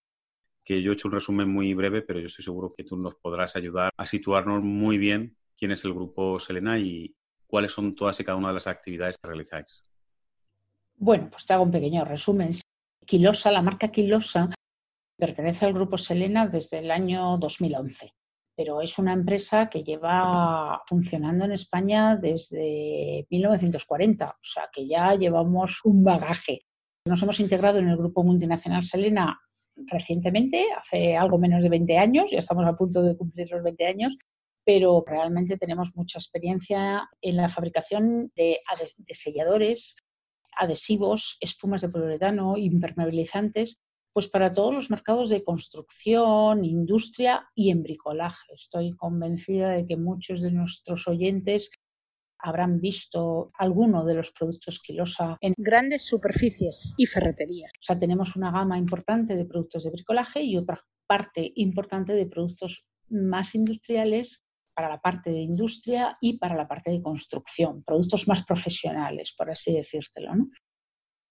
que 0.62 0.82
yo 0.82 0.90
he 0.90 0.94
hecho 0.94 1.08
un 1.08 1.14
resumen 1.14 1.48
muy 1.48 1.72
breve, 1.72 2.02
pero 2.02 2.20
yo 2.20 2.26
estoy 2.26 2.44
seguro 2.44 2.74
que 2.76 2.84
tú 2.84 2.96
nos 2.98 3.14
podrás 3.14 3.56
ayudar 3.56 3.92
a 3.96 4.06
situarnos 4.06 4.62
muy 4.62 4.98
bien 4.98 5.36
quién 5.56 5.72
es 5.72 5.84
el 5.84 5.94
grupo 5.94 6.38
Selena 6.38 6.78
y 6.78 7.14
cuáles 7.46 7.72
son 7.72 7.94
todas 7.94 8.18
y 8.20 8.24
cada 8.24 8.38
una 8.38 8.48
de 8.48 8.54
las 8.54 8.66
actividades 8.66 9.16
que 9.18 9.28
realizáis. 9.28 9.84
Bueno, 10.96 11.28
pues 11.30 11.46
te 11.46 11.52
hago 11.52 11.64
un 11.64 11.70
pequeño 11.70 12.04
resumen. 12.04 12.50
Quilosa, 13.04 13.50
la 13.50 13.62
marca 13.62 13.88
Quilosa, 13.88 14.50
pertenece 15.16 15.66
al 15.66 15.74
grupo 15.74 15.98
Selena 15.98 16.46
desde 16.46 16.78
el 16.78 16.90
año 16.90 17.36
2011, 17.38 18.12
pero 18.56 18.80
es 18.80 18.98
una 18.98 19.12
empresa 19.12 19.68
que 19.68 19.82
lleva 19.82 20.82
funcionando 20.86 21.44
en 21.44 21.52
España 21.52 22.16
desde 22.16 23.26
1940, 23.30 24.28
o 24.28 24.34
sea 24.40 24.68
que 24.72 24.86
ya 24.86 25.14
llevamos 25.14 25.80
un 25.84 26.02
bagaje. 26.04 26.62
Nos 27.06 27.22
hemos 27.22 27.40
integrado 27.40 27.78
en 27.78 27.88
el 27.88 27.96
grupo 27.96 28.24
multinacional 28.24 28.84
Selena 28.84 29.38
recientemente, 29.76 30.66
hace 30.76 31.16
algo 31.16 31.38
menos 31.38 31.62
de 31.62 31.68
20 31.68 31.98
años, 31.98 32.30
ya 32.30 32.38
estamos 32.38 32.64
a 32.66 32.76
punto 32.76 33.02
de 33.02 33.16
cumplir 33.16 33.50
los 33.50 33.62
20 33.62 33.86
años, 33.86 34.16
pero 34.64 35.04
realmente 35.06 35.58
tenemos 35.58 35.94
mucha 35.94 36.18
experiencia 36.18 37.08
en 37.20 37.36
la 37.36 37.48
fabricación 37.48 38.32
de, 38.34 38.60
selladores, 39.10 39.96
adhesivos, 40.56 41.36
espumas 41.40 41.82
de 41.82 41.90
poliuretano, 41.90 42.56
impermeabilizantes, 42.56 43.80
pues 44.12 44.28
para 44.28 44.54
todos 44.54 44.72
los 44.72 44.90
mercados 44.90 45.28
de 45.28 45.42
construcción, 45.44 46.64
industria 46.64 47.48
y 47.54 47.70
en 47.70 47.82
bricolaje. 47.82 48.54
Estoy 48.54 48.92
convencida 48.92 49.70
de 49.70 49.86
que 49.86 49.96
muchos 49.96 50.40
de 50.40 50.52
nuestros 50.52 51.08
oyentes 51.08 51.70
habrán 52.38 52.80
visto 52.80 53.50
alguno 53.58 54.04
de 54.04 54.14
los 54.14 54.30
productos 54.30 54.80
Quilosa 54.80 55.36
en 55.40 55.54
grandes 55.56 56.06
superficies 56.06 56.94
y 56.96 57.06
ferreterías. 57.06 57.72
O 57.80 57.82
sea, 57.82 57.98
tenemos 57.98 58.36
una 58.36 58.52
gama 58.52 58.78
importante 58.78 59.34
de 59.34 59.46
productos 59.46 59.84
de 59.84 59.90
bricolaje 59.90 60.42
y 60.42 60.56
otra 60.56 60.84
parte 61.06 61.52
importante 61.56 62.12
de 62.12 62.26
productos 62.26 62.86
más 63.08 63.54
industriales 63.54 64.44
para 64.74 64.88
la 64.88 65.00
parte 65.00 65.30
de 65.30 65.40
industria 65.40 66.18
y 66.20 66.38
para 66.38 66.56
la 66.56 66.66
parte 66.66 66.90
de 66.90 67.02
construcción, 67.02 67.82
productos 67.84 68.26
más 68.28 68.44
profesionales, 68.44 69.34
por 69.36 69.50
así 69.50 69.72
decírtelo. 69.72 70.32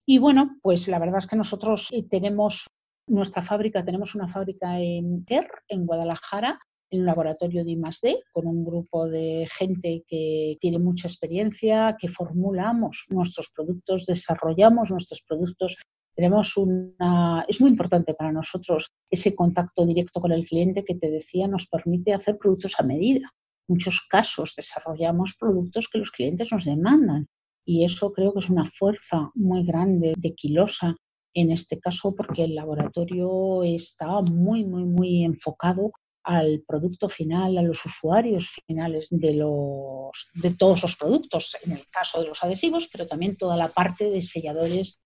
Y 0.05 0.17
bueno, 0.17 0.57
pues 0.61 0.87
la 0.87 0.99
verdad 0.99 1.19
es 1.19 1.27
que 1.27 1.35
nosotros 1.35 1.87
eh, 1.91 2.03
tenemos 2.09 2.67
nuestra 3.07 3.41
fábrica, 3.41 3.83
tenemos 3.83 4.15
una 4.15 4.27
fábrica 4.27 4.79
en 4.79 5.25
Ter, 5.25 5.49
en 5.67 5.85
Guadalajara, 5.85 6.59
en 6.89 7.01
un 7.01 7.05
laboratorio 7.05 7.65
de 7.65 7.71
I+D 7.71 8.23
con 8.31 8.45
un 8.45 8.63
grupo 8.63 9.07
de 9.07 9.47
gente 9.57 10.03
que 10.07 10.57
tiene 10.61 10.77
mucha 10.77 11.07
experiencia, 11.07 11.97
que 11.99 12.07
formulamos 12.07 13.05
nuestros 13.09 13.51
productos, 13.53 14.05
desarrollamos 14.05 14.91
nuestros 14.91 15.23
productos. 15.27 15.77
Tenemos 16.15 16.55
una, 16.57 17.45
es 17.47 17.59
muy 17.59 17.71
importante 17.71 18.13
para 18.13 18.31
nosotros 18.31 18.91
ese 19.09 19.35
contacto 19.35 19.85
directo 19.85 20.21
con 20.21 20.31
el 20.31 20.45
cliente 20.45 20.83
que 20.85 20.95
te 20.95 21.09
decía 21.09 21.47
nos 21.47 21.67
permite 21.67 22.13
hacer 22.13 22.37
productos 22.37 22.75
a 22.79 22.83
medida. 22.83 23.31
En 23.67 23.75
muchos 23.75 24.05
casos 24.09 24.53
desarrollamos 24.55 25.35
productos 25.39 25.87
que 25.89 25.97
los 25.97 26.11
clientes 26.11 26.51
nos 26.51 26.65
demandan 26.65 27.27
y 27.65 27.85
eso 27.85 28.11
creo 28.13 28.33
que 28.33 28.39
es 28.39 28.49
una 28.49 28.65
fuerza 28.65 29.31
muy 29.35 29.65
grande 29.65 30.13
de 30.17 30.35
Quilosa 30.35 30.95
en 31.33 31.51
este 31.51 31.79
caso 31.79 32.13
porque 32.13 32.43
el 32.43 32.55
laboratorio 32.55 33.63
está 33.63 34.21
muy, 34.21 34.65
muy, 34.65 34.83
muy 34.83 35.23
enfocado 35.23 35.91
al 36.23 36.63
producto 36.65 37.09
final, 37.09 37.57
a 37.57 37.61
los 37.61 37.85
usuarios 37.85 38.49
finales 38.65 39.07
de, 39.09 39.33
los, 39.33 40.29
de 40.33 40.51
todos 40.51 40.81
los 40.83 40.95
productos, 40.95 41.57
en 41.63 41.73
el 41.73 41.85
caso 41.89 42.21
de 42.21 42.27
los 42.27 42.43
adhesivos, 42.43 42.87
pero 42.91 43.07
también 43.07 43.35
toda 43.35 43.57
la 43.57 43.67
parte 43.67 44.09
de 44.09 44.21
selladores 44.21 44.99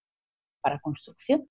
para 0.60 0.80
construcción. 0.80 1.48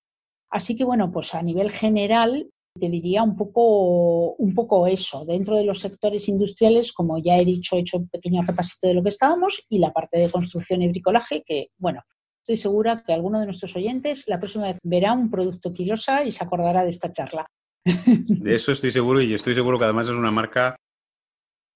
Así 0.49 0.75
que 0.75 0.83
bueno, 0.83 1.11
pues 1.11 1.33
a 1.35 1.41
nivel 1.41 1.71
general 1.71 2.49
te 2.79 2.89
diría 2.89 3.23
un 3.23 3.35
poco, 3.35 4.33
un 4.35 4.53
poco 4.53 4.87
eso. 4.87 5.25
Dentro 5.25 5.57
de 5.57 5.63
los 5.63 5.79
sectores 5.79 6.29
industriales, 6.29 6.93
como 6.93 7.17
ya 7.17 7.37
he 7.37 7.45
dicho, 7.45 7.75
he 7.75 7.79
hecho 7.79 7.97
un 7.97 8.07
pequeño 8.07 8.43
repasito 8.43 8.87
de 8.87 8.93
lo 8.93 9.03
que 9.03 9.09
estábamos 9.09 9.65
y 9.69 9.79
la 9.79 9.91
parte 9.91 10.19
de 10.19 10.29
construcción 10.29 10.81
y 10.81 10.89
bricolaje, 10.89 11.43
que 11.45 11.69
bueno, 11.77 12.01
estoy 12.41 12.57
segura 12.57 13.03
que 13.05 13.13
alguno 13.13 13.39
de 13.39 13.45
nuestros 13.45 13.75
oyentes 13.75 14.23
la 14.27 14.39
próxima 14.39 14.67
vez 14.67 14.77
verá 14.83 15.13
un 15.13 15.29
producto 15.29 15.73
Quilosa 15.73 16.23
y 16.23 16.31
se 16.31 16.43
acordará 16.43 16.83
de 16.83 16.89
esta 16.89 17.11
charla. 17.11 17.45
De 17.83 18.55
eso 18.55 18.71
estoy 18.71 18.91
seguro 18.91 19.21
y 19.21 19.33
estoy 19.33 19.53
seguro 19.53 19.77
que 19.77 19.85
además 19.85 20.07
es 20.07 20.13
una 20.13 20.31
marca, 20.31 20.75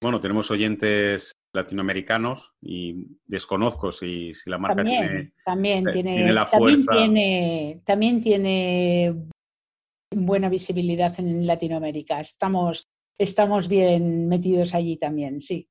bueno, 0.02 0.20
tenemos 0.20 0.50
oyentes 0.50 1.32
latinoamericanos 1.52 2.52
y 2.60 3.06
desconozco 3.24 3.92
si, 3.92 4.32
la 4.46 4.58
marca 4.58 4.82
tiene, 4.82 5.32
también 5.44 5.88
eh, 5.88 5.92
tiene, 5.92 6.32
la 6.32 6.46
fuerza. 6.46 6.86
También 6.86 7.14
tiene, 7.14 7.82
también 7.86 8.22
tiene 8.22 9.14
buena 10.10 10.48
visibilidad 10.48 11.14
en 11.18 11.46
Latinoamérica. 11.46 12.20
Estamos, 12.20 12.88
estamos 13.16 13.68
bien 13.68 14.28
metidos 14.28 14.74
allí 14.74 14.96
también, 14.96 15.40
sí. 15.40 15.68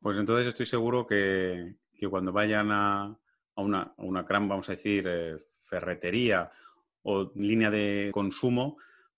Pues 0.00 0.16
entonces 0.16 0.46
estoy 0.46 0.66
seguro 0.66 1.06
que, 1.06 1.74
cuando 2.08 2.32
vayan 2.32 2.70
a, 2.70 3.18
una, 3.56 3.82
a 3.82 4.02
una 4.02 4.22
gran, 4.22 4.48
vamos 4.48 4.68
a 4.68 4.72
decir, 4.72 5.04
eh, 5.08 5.36
ferretería 5.64 6.50
o 7.02 7.32
línea 7.34 7.70
de 7.70 8.10
consumo, 8.12 8.76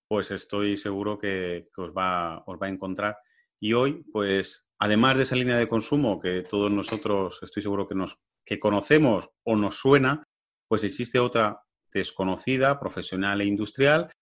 pues 0.08 0.30
estoy 0.30 0.76
seguro 0.76 1.18
que, 1.18 1.68
os, 1.76 1.90
va, 1.90 2.42
os 2.46 2.60
va 2.60 2.66
a 2.66 2.70
encontrar. 2.70 3.18
Y 3.60 3.72
hoy, 3.72 4.04
pues, 4.12 4.66
además 4.78 5.16
de 5.16 5.24
esa 5.24 5.36
línea 5.36 5.56
de 5.56 5.68
consumo 5.68 6.20
que 6.20 6.42
todos 6.42 6.70
nosotros 6.70 7.38
estoy 7.42 7.62
seguro 7.62 7.88
que, 7.88 7.94
nos, 7.94 8.18
que 8.44 8.58
conocemos 8.58 9.30
o 9.44 9.56
nos 9.56 9.76
suena, 9.76 10.24
pues 10.68 10.84
existe 10.84 11.18
otra 11.18 11.62
desconocida, 11.92 12.78
profesional 12.78 13.40
e 13.40 13.46
industrial. 13.46 14.12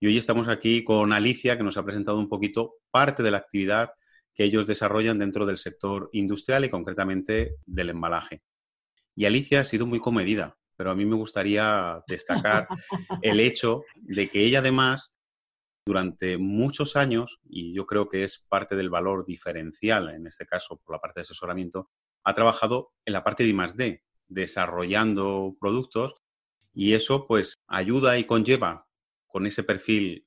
Y 0.00 0.08
hoy 0.08 0.18
estamos 0.18 0.48
aquí 0.48 0.84
con 0.84 1.12
Alicia, 1.12 1.56
que 1.56 1.62
nos 1.62 1.76
ha 1.76 1.84
presentado 1.84 2.18
un 2.18 2.28
poquito 2.28 2.74
parte 2.90 3.22
de 3.22 3.30
la 3.30 3.38
actividad 3.38 3.90
que 4.34 4.44
ellos 4.44 4.66
desarrollan 4.66 5.18
dentro 5.18 5.46
del 5.46 5.58
sector 5.58 6.08
industrial 6.12 6.64
y 6.64 6.70
concretamente 6.70 7.56
del 7.66 7.90
embalaje. 7.90 8.42
Y 9.14 9.26
Alicia 9.26 9.60
ha 9.60 9.64
sido 9.64 9.86
muy 9.86 10.00
comedida, 10.00 10.56
pero 10.76 10.90
a 10.90 10.94
mí 10.94 11.04
me 11.04 11.16
gustaría 11.16 12.02
destacar 12.06 12.66
el 13.22 13.40
hecho 13.40 13.82
de 13.96 14.30
que 14.30 14.44
ella 14.44 14.60
además 14.60 15.12
durante 15.90 16.38
muchos 16.38 16.94
años, 16.94 17.40
y 17.48 17.74
yo 17.74 17.84
creo 17.84 18.08
que 18.08 18.22
es 18.22 18.46
parte 18.48 18.76
del 18.76 18.90
valor 18.90 19.26
diferencial, 19.26 20.08
en 20.10 20.28
este 20.28 20.46
caso 20.46 20.80
por 20.84 20.94
la 20.94 21.00
parte 21.00 21.18
de 21.18 21.22
asesoramiento, 21.22 21.90
ha 22.22 22.32
trabajado 22.32 22.92
en 23.04 23.12
la 23.14 23.24
parte 23.24 23.42
de 23.42 23.48
I+D, 23.48 24.04
desarrollando 24.28 25.56
productos, 25.58 26.14
y 26.72 26.92
eso 26.92 27.26
pues 27.26 27.54
ayuda 27.66 28.18
y 28.18 28.24
conlleva 28.24 28.86
con 29.26 29.46
ese 29.46 29.64
perfil 29.64 30.24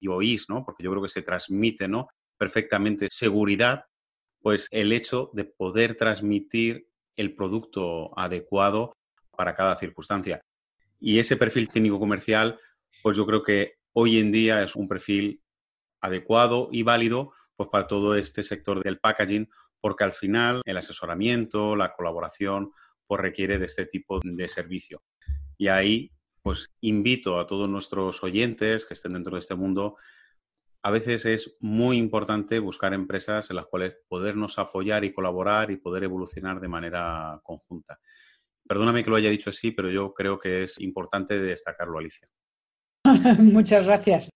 y 0.00 0.08
oís, 0.08 0.50
¿no? 0.50 0.66
Porque 0.66 0.84
yo 0.84 0.90
creo 0.90 1.02
que 1.02 1.08
se 1.08 1.22
transmite, 1.22 1.88
¿no? 1.88 2.08
Perfectamente 2.36 3.08
seguridad, 3.10 3.86
pues 4.42 4.68
el 4.70 4.92
hecho 4.92 5.30
de 5.32 5.46
poder 5.46 5.94
transmitir 5.94 6.88
el 7.16 7.34
producto 7.34 8.12
adecuado 8.18 8.92
para 9.30 9.56
cada 9.56 9.78
circunstancia. 9.78 10.42
Y 11.00 11.18
ese 11.18 11.38
perfil 11.38 11.68
técnico 11.68 11.98
comercial, 11.98 12.60
pues 13.02 13.16
yo 13.16 13.24
creo 13.24 13.42
que 13.42 13.76
hoy 13.98 14.18
en 14.18 14.30
día 14.30 14.62
es 14.62 14.76
un 14.76 14.88
perfil 14.88 15.40
adecuado 16.02 16.68
y 16.70 16.82
válido 16.82 17.32
pues, 17.56 17.70
para 17.70 17.86
todo 17.86 18.14
este 18.14 18.42
sector 18.42 18.82
del 18.82 18.98
packaging, 18.98 19.48
porque 19.80 20.04
al 20.04 20.12
final 20.12 20.60
el 20.66 20.76
asesoramiento, 20.76 21.74
la 21.76 21.94
colaboración, 21.94 22.72
pues 23.06 23.22
requiere 23.22 23.58
de 23.58 23.64
este 23.64 23.86
tipo 23.86 24.20
de 24.22 24.48
servicio. 24.48 25.02
Y 25.56 25.68
ahí, 25.68 26.12
pues 26.42 26.68
invito 26.82 27.40
a 27.40 27.46
todos 27.46 27.70
nuestros 27.70 28.22
oyentes 28.22 28.84
que 28.84 28.92
estén 28.92 29.14
dentro 29.14 29.34
de 29.34 29.40
este 29.40 29.54
mundo, 29.54 29.96
a 30.82 30.90
veces 30.90 31.24
es 31.24 31.56
muy 31.60 31.96
importante 31.96 32.58
buscar 32.58 32.92
empresas 32.92 33.48
en 33.48 33.56
las 33.56 33.66
cuales 33.66 33.96
podernos 34.08 34.58
apoyar 34.58 35.04
y 35.04 35.14
colaborar 35.14 35.70
y 35.70 35.78
poder 35.78 36.04
evolucionar 36.04 36.60
de 36.60 36.68
manera 36.68 37.40
conjunta. 37.42 37.98
Perdóname 38.68 39.02
que 39.02 39.10
lo 39.10 39.16
haya 39.16 39.30
dicho 39.30 39.48
así, 39.48 39.70
pero 39.70 39.90
yo 39.90 40.12
creo 40.12 40.38
que 40.38 40.64
es 40.64 40.78
importante 40.80 41.38
destacarlo, 41.38 41.98
Alicia. 41.98 42.28
Muchas 43.38 43.86
gracias. 43.86 44.30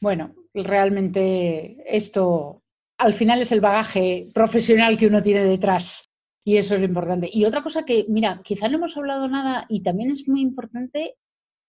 Bueno, 0.00 0.34
realmente 0.54 1.76
esto 1.86 2.62
al 2.98 3.14
final 3.14 3.40
es 3.42 3.52
el 3.52 3.60
bagaje 3.60 4.30
profesional 4.34 4.98
que 4.98 5.06
uno 5.06 5.22
tiene 5.22 5.44
detrás 5.44 6.10
y 6.44 6.56
eso 6.56 6.74
es 6.74 6.80
lo 6.80 6.86
importante. 6.86 7.28
Y 7.32 7.44
otra 7.44 7.62
cosa 7.62 7.84
que, 7.84 8.06
mira, 8.08 8.40
quizá 8.44 8.68
no 8.68 8.78
hemos 8.78 8.96
hablado 8.96 9.28
nada 9.28 9.66
y 9.68 9.82
también 9.82 10.10
es 10.10 10.26
muy 10.26 10.40
importante 10.40 11.14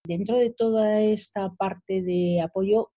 dentro 0.06 0.38
de 0.38 0.52
toda 0.52 1.02
esta 1.02 1.54
parte 1.54 2.02
de 2.02 2.42
apoyo, 2.42 2.92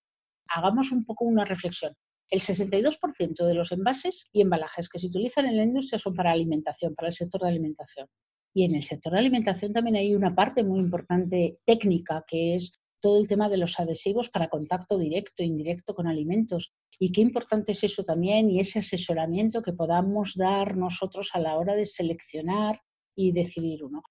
hagamos 0.48 0.92
un 0.92 1.04
poco 1.04 1.24
una 1.24 1.44
reflexión. 1.44 1.94
El 2.30 2.40
62% 2.40 3.44
de 3.44 3.54
los 3.54 3.72
envases 3.72 4.28
y 4.32 4.40
embalajes 4.40 4.88
que 4.88 4.98
se 4.98 5.08
utilizan 5.08 5.46
en 5.46 5.56
la 5.56 5.64
industria 5.64 5.98
son 5.98 6.14
para 6.14 6.32
alimentación, 6.32 6.94
para 6.94 7.08
el 7.08 7.14
sector 7.14 7.42
de 7.42 7.48
alimentación. 7.48 8.06
Y 8.54 8.64
en 8.64 8.74
el 8.74 8.84
sector 8.84 9.12
de 9.12 9.18
alimentación 9.18 9.72
también 9.72 9.96
hay 9.96 10.14
una 10.14 10.34
parte 10.34 10.62
muy 10.62 10.80
importante 10.80 11.58
técnica, 11.66 12.24
que 12.26 12.56
es 12.56 12.72
todo 13.02 13.20
el 13.20 13.28
tema 13.28 13.50
de 13.50 13.58
los 13.58 13.78
adhesivos 13.78 14.30
para 14.30 14.48
contacto 14.48 14.96
directo 14.96 15.42
e 15.42 15.46
indirecto 15.46 15.94
con 15.94 16.06
alimentos. 16.06 16.72
Y 16.98 17.12
qué 17.12 17.20
importante 17.20 17.72
es 17.72 17.84
eso 17.84 18.04
también 18.04 18.48
y 18.48 18.60
ese 18.60 18.78
asesoramiento 18.78 19.60
que 19.60 19.72
podamos 19.72 20.34
dar 20.36 20.76
nosotros 20.76 21.30
a 21.34 21.40
la 21.40 21.56
hora 21.56 21.74
de 21.74 21.84
seleccionar 21.84 22.80
y 23.14 23.32
decidir 23.32 23.84
uno. 23.84 24.02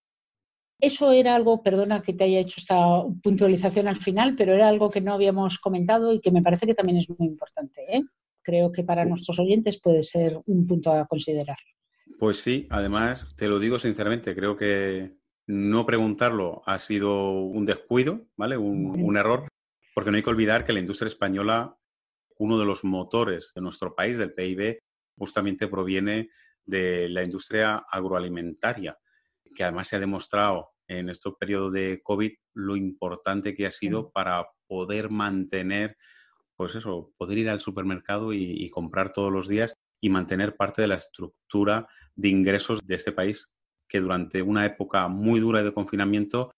Eso 0.80 1.12
era 1.12 1.36
algo, 1.36 1.64
perdona 1.64 2.02
que 2.02 2.14
te 2.14 2.26
haya 2.26 2.40
hecho 2.40 2.60
esta 2.60 3.04
puntualización 3.24 3.88
al 3.88 3.98
final, 3.98 4.36
pero 4.36 4.54
era 4.54 4.68
algo 4.68 4.90
que 4.90 5.00
no 5.00 5.14
habíamos 5.14 5.58
comentado 5.60 6.12
y 6.12 6.20
que 6.20 6.32
me 6.32 6.42
parece 6.42 6.66
que 6.66 6.74
también 6.74 6.98
es 6.98 7.10
muy 7.18 7.28
importante. 7.28 7.82
¿eh? 7.88 8.02
Creo 8.42 8.72
que 8.72 8.84
para 8.84 9.06
nuestros 9.06 9.40
oyentes 9.40 9.80
puede 9.80 10.04
ser 10.04 10.40
un 10.46 10.68
punto 10.68 10.92
a 10.92 11.06
considerar. 11.06 11.58
Pues 12.20 12.40
sí, 12.40 12.68
además, 12.70 13.28
te 13.38 13.48
lo 13.48 13.60
digo 13.60 13.80
sinceramente, 13.80 14.36
creo 14.36 14.58
que 14.58 15.21
no 15.48 15.86
preguntarlo 15.86 16.64
ha 16.66 16.80
sido 16.80 17.32
un 17.32 17.66
descuido, 17.66 18.28
¿vale? 18.36 18.58
Un, 18.58 19.18
error, 19.18 19.48
porque 19.94 20.12
no 20.12 20.18
hay 20.18 20.24
que 20.24 20.30
olvidar 20.30 20.66
que 20.66 20.74
la 20.74 20.80
industria 20.80 21.08
española, 21.08 21.78
uno 22.38 22.58
de 22.58 22.66
los 22.66 22.84
motores 22.84 23.52
de 23.56 23.62
nuestro 23.62 23.96
país, 23.96 24.18
del 24.18 24.34
PIB, 24.34 24.80
justamente 25.18 25.68
proviene 25.68 26.30
de 26.66 27.10
la 27.10 27.24
industria 27.24 27.86
agroalimentaria, 27.90 28.98
que 29.56 29.64
además 29.64 29.88
se 29.88 29.98
ha 29.98 30.00
demostrado 30.00 30.70
en 30.88 31.10
estos 31.10 31.36
periodos 31.40 31.74
de 31.74 32.02
COVID 32.04 32.32
lo 32.54 32.76
importante 32.76 33.56
que 33.56 33.66
ha 33.66 33.72
sido 33.72 34.12
para 34.12 34.48
poder 34.68 35.10
mantener, 35.10 35.98
pues 36.56 36.76
eso, 36.76 37.14
poder 37.18 37.38
ir 37.38 37.50
al 37.50 37.62
supermercado 37.62 38.34
y 38.34 38.70
comprar 38.70 39.14
todos 39.14 39.32
los 39.32 39.48
días 39.48 39.74
y 40.02 40.10
mantener 40.10 40.56
parte 40.56 40.82
de 40.82 40.88
la 40.88 40.96
estructura 40.96 41.88
de 42.16 42.30
ingresos 42.30 42.80
de 42.86 42.96
este 42.96 43.12
país, 43.12 43.52
que 43.92 44.00
durante 44.00 44.42
una 44.42 44.66
época 44.66 45.10
muy 45.10 45.42
dura 45.42 45.62
de 45.62 45.74
confinamiento, 45.74 46.52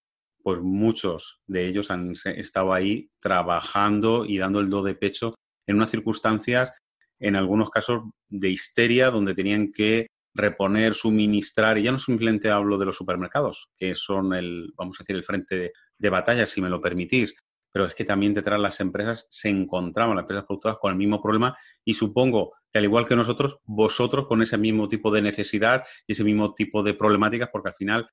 pues 0.43 0.61
muchos 0.61 1.39
de 1.47 1.67
ellos 1.67 1.89
han 1.89 2.13
estado 2.25 2.73
ahí 2.73 3.09
trabajando 3.19 4.23
y 4.25 4.37
dando 4.37 4.59
el 4.59 4.69
do 4.69 4.83
de 4.83 4.93
pecho 4.93 5.33
en 5.67 5.77
unas 5.77 5.89
circunstancias, 5.89 6.71
en 7.19 7.35
algunos 7.35 7.71
casos, 7.71 8.03
de 8.29 8.49
histeria, 8.49 9.09
donde 9.09 9.33
tenían 9.33 9.71
que 9.71 10.07
reponer, 10.35 10.93
suministrar, 10.93 11.77
y 11.77 11.83
ya 11.83 11.91
no 11.91 11.99
simplemente 11.99 12.49
hablo 12.49 12.77
de 12.77 12.85
los 12.85 12.97
supermercados, 12.97 13.69
que 13.77 13.95
son 13.95 14.33
el, 14.33 14.71
vamos 14.75 14.97
a 14.99 15.03
decir, 15.03 15.15
el 15.15 15.23
frente 15.23 15.71
de, 15.97 16.09
batalla, 16.09 16.45
si 16.45 16.61
me 16.61 16.69
lo 16.69 16.81
permitís, 16.81 17.33
pero 17.73 17.85
es 17.87 17.95
que 17.95 18.05
también 18.05 18.35
detrás 18.35 18.59
las 18.59 18.79
empresas 18.79 19.27
se 19.31 19.49
encontraban, 19.49 20.15
las 20.15 20.23
empresas 20.23 20.45
productoras, 20.45 20.77
con 20.79 20.91
el 20.91 20.97
mismo 20.97 21.21
problema 21.21 21.57
y 21.83 21.95
supongo 21.95 22.53
que 22.71 22.77
al 22.77 22.85
igual 22.85 23.07
que 23.07 23.15
nosotros, 23.15 23.57
vosotros 23.65 24.27
con 24.27 24.43
ese 24.43 24.59
mismo 24.59 24.87
tipo 24.87 25.11
de 25.11 25.23
necesidad 25.23 25.83
y 26.05 26.13
ese 26.13 26.23
mismo 26.23 26.53
tipo 26.53 26.83
de 26.83 26.93
problemáticas, 26.93 27.49
porque 27.51 27.69
al 27.69 27.75
final 27.75 28.09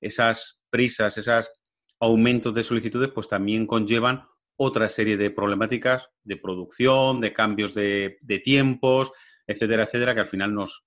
esas 0.00 0.62
prisas, 0.70 1.18
esos 1.18 1.50
aumentos 2.00 2.54
de 2.54 2.64
solicitudes, 2.64 3.10
pues 3.10 3.28
también 3.28 3.66
conllevan 3.66 4.24
otra 4.56 4.88
serie 4.88 5.16
de 5.18 5.30
problemáticas 5.30 6.08
de 6.24 6.36
producción, 6.38 7.20
de 7.20 7.34
cambios 7.34 7.74
de, 7.74 8.18
tiempos, 8.42 9.12
etcétera, 9.46 9.84
etcétera, 9.84 10.14
que 10.14 10.20
al 10.20 10.28
final 10.28 10.54
nos, 10.54 10.84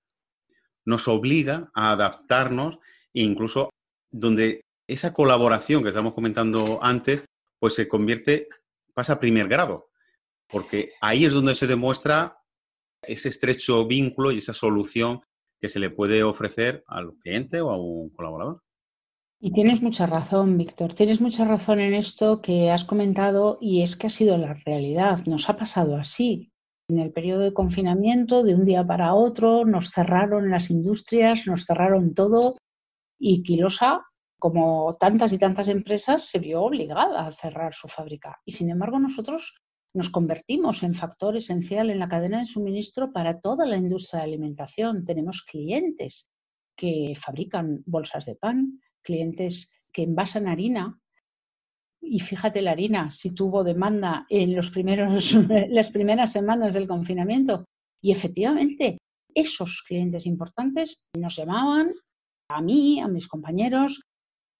nos 0.83 1.07
obliga 1.07 1.69
a 1.75 1.91
adaptarnos 1.91 2.79
e 3.13 3.21
incluso 3.21 3.69
donde 4.11 4.61
esa 4.87 5.13
colaboración 5.13 5.83
que 5.83 5.89
estamos 5.89 6.13
comentando 6.13 6.79
antes, 6.81 7.23
pues 7.65 7.73
se 7.73 7.87
convierte, 7.87 8.47
pasa 8.93 9.13
a 9.13 9.19
primer 9.19 9.47
grado, 9.47 9.89
porque 10.47 10.91
ahí 11.01 11.25
es 11.25 11.33
donde 11.33 11.55
se 11.55 11.65
demuestra 11.65 12.37
ese 13.01 13.29
estrecho 13.29 13.87
vínculo 13.87 14.31
y 14.31 14.37
esa 14.37 14.53
solución 14.53 15.21
que 15.59 15.67
se 15.67 15.79
le 15.79 15.89
puede 15.89 16.21
ofrecer 16.21 16.83
al 16.85 17.15
cliente 17.15 17.61
o 17.61 17.71
a 17.71 17.77
un 17.81 18.11
colaborador. 18.11 18.61
Y 19.39 19.51
tienes 19.51 19.81
mucha 19.81 20.05
razón, 20.05 20.59
Víctor. 20.59 20.93
Tienes 20.93 21.19
mucha 21.19 21.43
razón 21.43 21.79
en 21.79 21.95
esto 21.95 22.39
que 22.39 22.69
has 22.69 22.85
comentado 22.85 23.57
y 23.59 23.81
es 23.81 23.95
que 23.95 24.05
ha 24.05 24.11
sido 24.11 24.37
la 24.37 24.53
realidad. 24.53 25.25
Nos 25.25 25.49
ha 25.49 25.57
pasado 25.57 25.95
así. 25.95 26.51
En 26.87 26.99
el 26.99 27.11
periodo 27.11 27.39
de 27.39 27.53
confinamiento, 27.55 28.43
de 28.43 28.53
un 28.53 28.65
día 28.65 28.85
para 28.85 29.15
otro, 29.15 29.65
nos 29.65 29.89
cerraron 29.89 30.51
las 30.51 30.69
industrias, 30.69 31.47
nos 31.47 31.65
cerraron 31.65 32.13
todo 32.13 32.57
y 33.17 33.41
Quilosa, 33.41 34.05
como 34.39 34.97
tantas 34.99 35.33
y 35.33 35.37
tantas 35.37 35.67
empresas, 35.67 36.25
se 36.25 36.39
vio 36.39 36.63
obligada 36.63 37.27
a 37.27 37.31
cerrar 37.31 37.73
su 37.73 37.87
fábrica. 37.87 38.39
Y 38.45 38.51
sin 38.51 38.69
embargo, 38.69 38.99
nosotros 38.99 39.53
nos 39.93 40.09
convertimos 40.09 40.83
en 40.83 40.93
factor 40.93 41.37
esencial 41.37 41.89
en 41.89 41.99
la 41.99 42.09
cadena 42.09 42.39
de 42.39 42.45
suministro 42.45 43.13
para 43.13 43.39
toda 43.39 43.65
la 43.65 43.77
industria 43.77 44.19
de 44.19 44.25
alimentación. 44.25 45.05
Tenemos 45.05 45.43
clientes 45.43 46.29
que 46.75 47.13
fabrican 47.19 47.81
bolsas 47.85 48.25
de 48.25 48.35
pan, 48.35 48.81
clientes 49.01 49.71
que 49.93 50.03
envasan 50.03 50.47
harina. 50.47 50.99
Y 52.01 52.19
fíjate 52.19 52.61
la 52.61 52.71
harina, 52.71 53.09
si 53.09 53.33
tuvo 53.33 53.63
demanda 53.63 54.25
en 54.29 54.53
los 54.53 54.69
primeros, 54.69 55.31
las 55.69 55.89
primeras 55.89 56.33
semanas 56.33 56.73
del 56.73 56.87
confinamiento. 56.87 57.63
Y 58.01 58.11
efectivamente, 58.11 58.97
esos 59.33 59.83
clientes 59.87 60.25
importantes 60.25 61.01
nos 61.17 61.37
llamaban 61.37 61.93
a 62.49 62.61
mí, 62.61 62.99
a 62.99 63.07
mis 63.07 63.27
compañeros, 63.27 64.01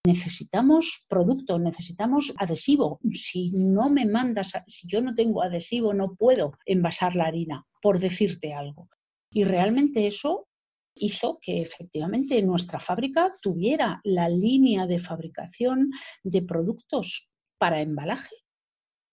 necesitamos 0.06 1.06
producto, 1.10 1.60
necesitamos 1.60 2.34
adhesivo. 2.38 3.00
Si 3.14 3.52
no 3.52 3.90
me 3.90 4.06
mandas, 4.06 4.54
si 4.68 4.88
yo 4.88 5.02
no 5.02 5.16
tengo 5.16 5.42
adhesivo, 5.42 5.94
no 5.94 6.16
puedo 6.16 6.54
envasar 6.66 7.16
la 7.16 7.26
harina, 7.26 7.66
por 7.82 8.00
decirte 8.00 8.54
algo. 8.54 8.90
Y 9.32 9.44
realmente 9.44 10.08
eso 10.08 10.48
hizo 10.96 11.40
que 11.42 11.62
efectivamente 11.62 12.42
nuestra 12.42 12.80
fábrica 12.80 13.36
tuviera 13.42 14.00
la 14.04 14.30
línea 14.30 14.88
de 14.88 15.00
fabricación 15.00 15.92
de 16.24 16.42
productos 16.42 17.30
para 17.58 17.82
embalaje 17.82 18.36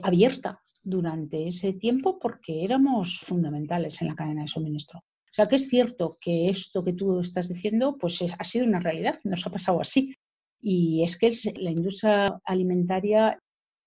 abierta 0.00 0.62
durante 0.82 1.46
ese 1.46 1.72
tiempo 1.72 2.18
porque 2.18 2.64
éramos 2.64 3.20
fundamentales 3.20 4.00
en 4.02 4.08
la 4.08 4.14
cadena 4.14 4.42
de 4.42 4.48
suministro. 4.48 5.00
O 5.00 5.34
sea 5.34 5.46
que 5.46 5.56
es 5.56 5.68
cierto 5.68 6.18
que 6.20 6.50
esto 6.50 6.84
que 6.84 6.92
tú 6.92 7.20
estás 7.20 7.48
diciendo 7.48 7.96
pues 7.98 8.20
ha 8.22 8.44
sido 8.44 8.66
una 8.66 8.80
realidad, 8.80 9.18
nos 9.24 9.46
ha 9.46 9.50
pasado 9.50 9.80
así. 9.80 10.14
Y 10.62 11.02
es 11.02 11.18
que 11.18 11.32
la 11.56 11.72
industria 11.72 12.26
alimentaria 12.44 13.36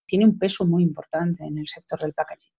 tiene 0.05 0.25
un 0.25 0.37
peso 0.37 0.65
muy 0.65 0.83
importante 0.83 1.45
en 1.45 1.57
el 1.57 1.67
sector 1.67 1.99
del 1.99 2.13
packaging. 2.13 2.51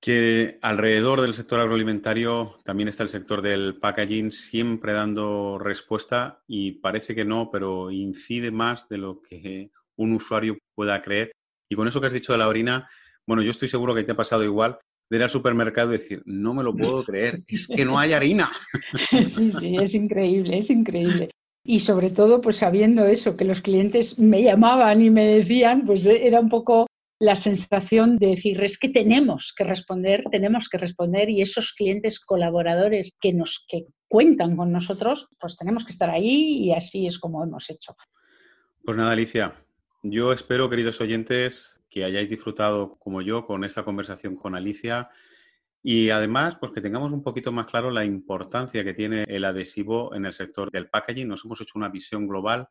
Que 0.00 0.58
alrededor 0.60 1.20
del 1.20 1.32
sector 1.32 1.60
agroalimentario 1.60 2.58
también 2.64 2.88
está 2.88 3.04
el 3.04 3.08
sector 3.08 3.40
del 3.40 3.78
packaging, 3.78 4.32
siempre 4.32 4.92
dando 4.92 5.56
respuesta 5.58 6.42
y 6.48 6.72
parece 6.72 7.14
que 7.14 7.24
no, 7.24 7.50
pero 7.52 7.92
incide 7.92 8.50
más 8.50 8.88
de 8.88 8.98
lo 8.98 9.22
que 9.22 9.70
un 9.96 10.14
usuario 10.14 10.58
pueda 10.74 11.00
creer. 11.00 11.30
Y 11.70 11.76
con 11.76 11.86
eso 11.86 12.00
que 12.00 12.08
has 12.08 12.12
dicho 12.12 12.32
de 12.32 12.38
la 12.38 12.48
orina, 12.48 12.90
bueno, 13.24 13.44
yo 13.44 13.52
estoy 13.52 13.68
seguro 13.68 13.94
que 13.94 14.02
te 14.02 14.12
ha 14.12 14.16
pasado 14.16 14.42
igual 14.42 14.78
de 15.08 15.18
ir 15.18 15.22
al 15.22 15.30
supermercado 15.30 15.94
y 15.94 15.98
decir, 15.98 16.22
no 16.24 16.54
me 16.54 16.64
lo 16.64 16.74
puedo 16.74 17.04
creer, 17.04 17.44
es 17.46 17.68
que 17.68 17.84
no 17.84 17.98
hay 17.98 18.12
harina. 18.12 18.50
Sí, 19.26 19.52
sí, 19.52 19.76
es 19.76 19.94
increíble, 19.94 20.58
es 20.58 20.70
increíble 20.70 21.30
y 21.64 21.80
sobre 21.80 22.10
todo 22.10 22.40
pues 22.40 22.56
sabiendo 22.56 23.06
eso, 23.06 23.36
que 23.36 23.44
los 23.44 23.60
clientes 23.60 24.18
me 24.18 24.42
llamaban 24.42 25.02
y 25.02 25.10
me 25.10 25.34
decían, 25.34 25.84
pues 25.86 26.04
eh, 26.06 26.26
era 26.26 26.40
un 26.40 26.48
poco 26.48 26.86
la 27.18 27.36
sensación 27.36 28.18
de 28.18 28.28
decir, 28.28 28.62
es 28.64 28.78
que 28.78 28.88
tenemos 28.88 29.54
que 29.56 29.62
responder, 29.62 30.24
tenemos 30.30 30.68
que 30.68 30.78
responder 30.78 31.30
y 31.30 31.40
esos 31.40 31.72
clientes 31.72 32.18
colaboradores 32.18 33.14
que 33.20 33.32
nos 33.32 33.64
que 33.68 33.86
cuentan 34.08 34.56
con 34.56 34.72
nosotros, 34.72 35.28
pues 35.38 35.56
tenemos 35.56 35.84
que 35.84 35.92
estar 35.92 36.10
ahí 36.10 36.64
y 36.64 36.72
así 36.72 37.06
es 37.06 37.18
como 37.18 37.44
hemos 37.44 37.70
hecho. 37.70 37.94
Pues 38.84 38.96
nada, 38.96 39.12
Alicia, 39.12 39.54
yo 40.02 40.32
espero, 40.32 40.68
queridos 40.68 41.00
oyentes, 41.00 41.80
que 41.88 42.04
hayáis 42.04 42.28
disfrutado 42.28 42.96
como 42.98 43.22
yo 43.22 43.46
con 43.46 43.62
esta 43.62 43.84
conversación 43.84 44.34
con 44.34 44.56
Alicia. 44.56 45.10
Y 45.82 46.10
además, 46.10 46.56
pues 46.60 46.72
que 46.72 46.80
tengamos 46.80 47.10
un 47.10 47.22
poquito 47.22 47.50
más 47.50 47.66
claro 47.66 47.90
la 47.90 48.04
importancia 48.04 48.84
que 48.84 48.94
tiene 48.94 49.24
el 49.26 49.44
adhesivo 49.44 50.14
en 50.14 50.26
el 50.26 50.32
sector 50.32 50.70
del 50.70 50.88
packaging. 50.88 51.26
Nos 51.26 51.44
hemos 51.44 51.60
hecho 51.60 51.72
una 51.76 51.88
visión 51.88 52.28
global 52.28 52.68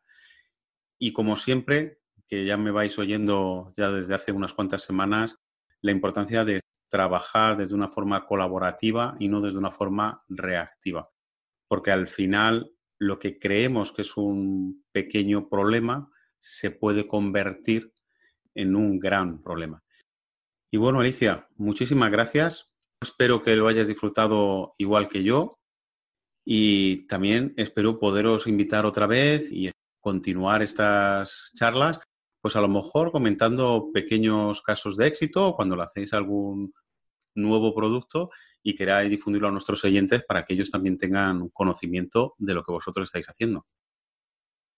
y 0.98 1.12
como 1.12 1.36
siempre, 1.36 1.98
que 2.26 2.46
ya 2.46 2.56
me 2.56 2.70
vais 2.70 2.98
oyendo 2.98 3.74
ya 3.76 3.90
desde 3.90 4.14
hace 4.14 4.32
unas 4.32 4.54
cuantas 4.54 4.82
semanas, 4.82 5.36
la 5.82 5.90
importancia 5.90 6.44
de 6.44 6.60
trabajar 6.88 7.56
desde 7.56 7.74
una 7.74 7.88
forma 7.88 8.24
colaborativa 8.24 9.16
y 9.18 9.28
no 9.28 9.40
desde 9.40 9.58
una 9.58 9.72
forma 9.72 10.24
reactiva. 10.28 11.10
Porque 11.68 11.90
al 11.90 12.08
final 12.08 12.72
lo 12.98 13.18
que 13.18 13.38
creemos 13.38 13.92
que 13.92 14.02
es 14.02 14.16
un 14.16 14.84
pequeño 14.92 15.48
problema 15.48 16.10
se 16.38 16.70
puede 16.70 17.06
convertir 17.06 17.92
en 18.54 18.76
un 18.76 18.98
gran 18.98 19.42
problema. 19.42 19.82
Y 20.70 20.76
bueno, 20.76 21.00
Alicia, 21.00 21.48
muchísimas 21.56 22.10
gracias 22.10 22.71
Espero 23.02 23.42
que 23.42 23.56
lo 23.56 23.68
hayas 23.68 23.88
disfrutado 23.88 24.74
igual 24.78 25.08
que 25.08 25.22
yo 25.22 25.58
y 26.44 27.06
también 27.06 27.54
espero 27.56 27.98
poderos 27.98 28.46
invitar 28.46 28.86
otra 28.86 29.06
vez 29.06 29.50
y 29.50 29.70
continuar 30.00 30.62
estas 30.62 31.50
charlas, 31.54 32.00
pues 32.40 32.56
a 32.56 32.60
lo 32.60 32.68
mejor 32.68 33.12
comentando 33.12 33.90
pequeños 33.92 34.62
casos 34.62 34.96
de 34.96 35.06
éxito 35.06 35.54
cuando 35.54 35.76
le 35.76 35.84
hacéis 35.84 36.12
algún 36.12 36.72
nuevo 37.34 37.74
producto 37.74 38.30
y 38.62 38.74
queráis 38.74 39.10
difundirlo 39.10 39.48
a 39.48 39.52
nuestros 39.52 39.84
oyentes 39.84 40.24
para 40.24 40.44
que 40.44 40.54
ellos 40.54 40.70
también 40.70 40.98
tengan 40.98 41.48
conocimiento 41.50 42.34
de 42.38 42.54
lo 42.54 42.62
que 42.62 42.72
vosotros 42.72 43.08
estáis 43.08 43.28
haciendo. 43.28 43.66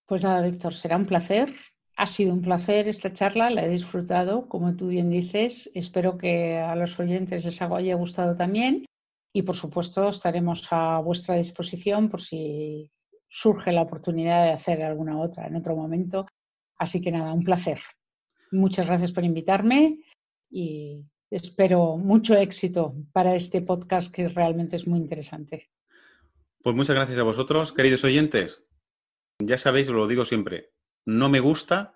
Pues 0.06 0.22
nada, 0.22 0.42
Víctor, 0.42 0.74
será 0.74 0.96
un 0.96 1.06
placer. 1.06 1.54
Ha 1.97 2.07
sido 2.07 2.32
un 2.32 2.42
placer 2.42 2.88
esta 2.88 3.12
charla, 3.12 3.51
la 3.51 3.64
he 3.64 3.68
disfrutado, 3.68 4.49
como 4.49 4.74
tú 4.74 4.88
bien 4.88 5.11
dices. 5.11 5.70
Espero 5.74 6.18
que 6.18 6.59
a 6.59 6.74
los 6.74 6.99
oyentes 6.99 7.45
les 7.45 7.62
haya 7.62 7.95
gustado 7.95 8.36
también. 8.36 8.84
Y 9.32 9.42
por 9.42 9.57
supuesto, 9.57 10.09
estaremos 10.09 10.66
a 10.70 10.99
vuestra 10.99 11.36
disposición 11.36 12.09
por 12.09 12.20
si 12.20 12.90
surge 13.28 13.72
la 13.72 13.82
oportunidad 13.82 14.45
de 14.45 14.53
hacer 14.53 14.82
alguna 14.82 15.20
otra 15.20 15.47
en 15.47 15.57
otro 15.57 15.74
momento. 15.74 16.26
Así 16.78 17.01
que 17.01 17.11
nada, 17.12 17.32
un 17.32 17.45
placer. 17.45 17.80
Muchas 18.51 18.86
gracias 18.86 19.12
por 19.12 19.24
invitarme 19.24 20.05
y 20.51 21.05
espero 21.30 21.97
mucho 21.97 22.36
éxito 22.36 22.95
para 23.12 23.34
este 23.34 23.61
podcast 23.61 24.12
que 24.12 24.28
realmente 24.28 24.76
es 24.76 24.86
muy 24.86 25.01
interesante. 25.01 25.70
Pues 26.62 26.76
muchas 26.76 26.97
gracias 26.97 27.18
a 27.18 27.24
vosotros, 27.24 27.72
queridos 27.72 28.05
oyentes. 28.05 28.62
Ya 29.40 29.59
sabéis, 29.59 29.88
lo 29.88 30.07
digo 30.07 30.24
siempre, 30.24 30.73
no 31.07 31.28
me 31.28 31.40
gusta, 31.40 31.94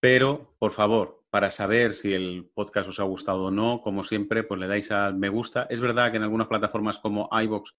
pero 0.00 0.54
por 0.58 0.72
favor, 0.72 1.24
para 1.30 1.50
saber 1.50 1.94
si 1.94 2.14
el 2.14 2.50
podcast 2.54 2.88
os 2.88 3.00
ha 3.00 3.04
gustado 3.04 3.44
o 3.44 3.50
no, 3.50 3.80
como 3.82 4.04
siempre, 4.04 4.42
pues 4.42 4.60
le 4.60 4.68
dais 4.68 4.90
al 4.90 5.16
me 5.16 5.28
gusta. 5.28 5.66
Es 5.70 5.80
verdad 5.80 6.10
que 6.10 6.16
en 6.16 6.22
algunas 6.22 6.46
plataformas 6.46 6.98
como 6.98 7.28
iBox 7.30 7.74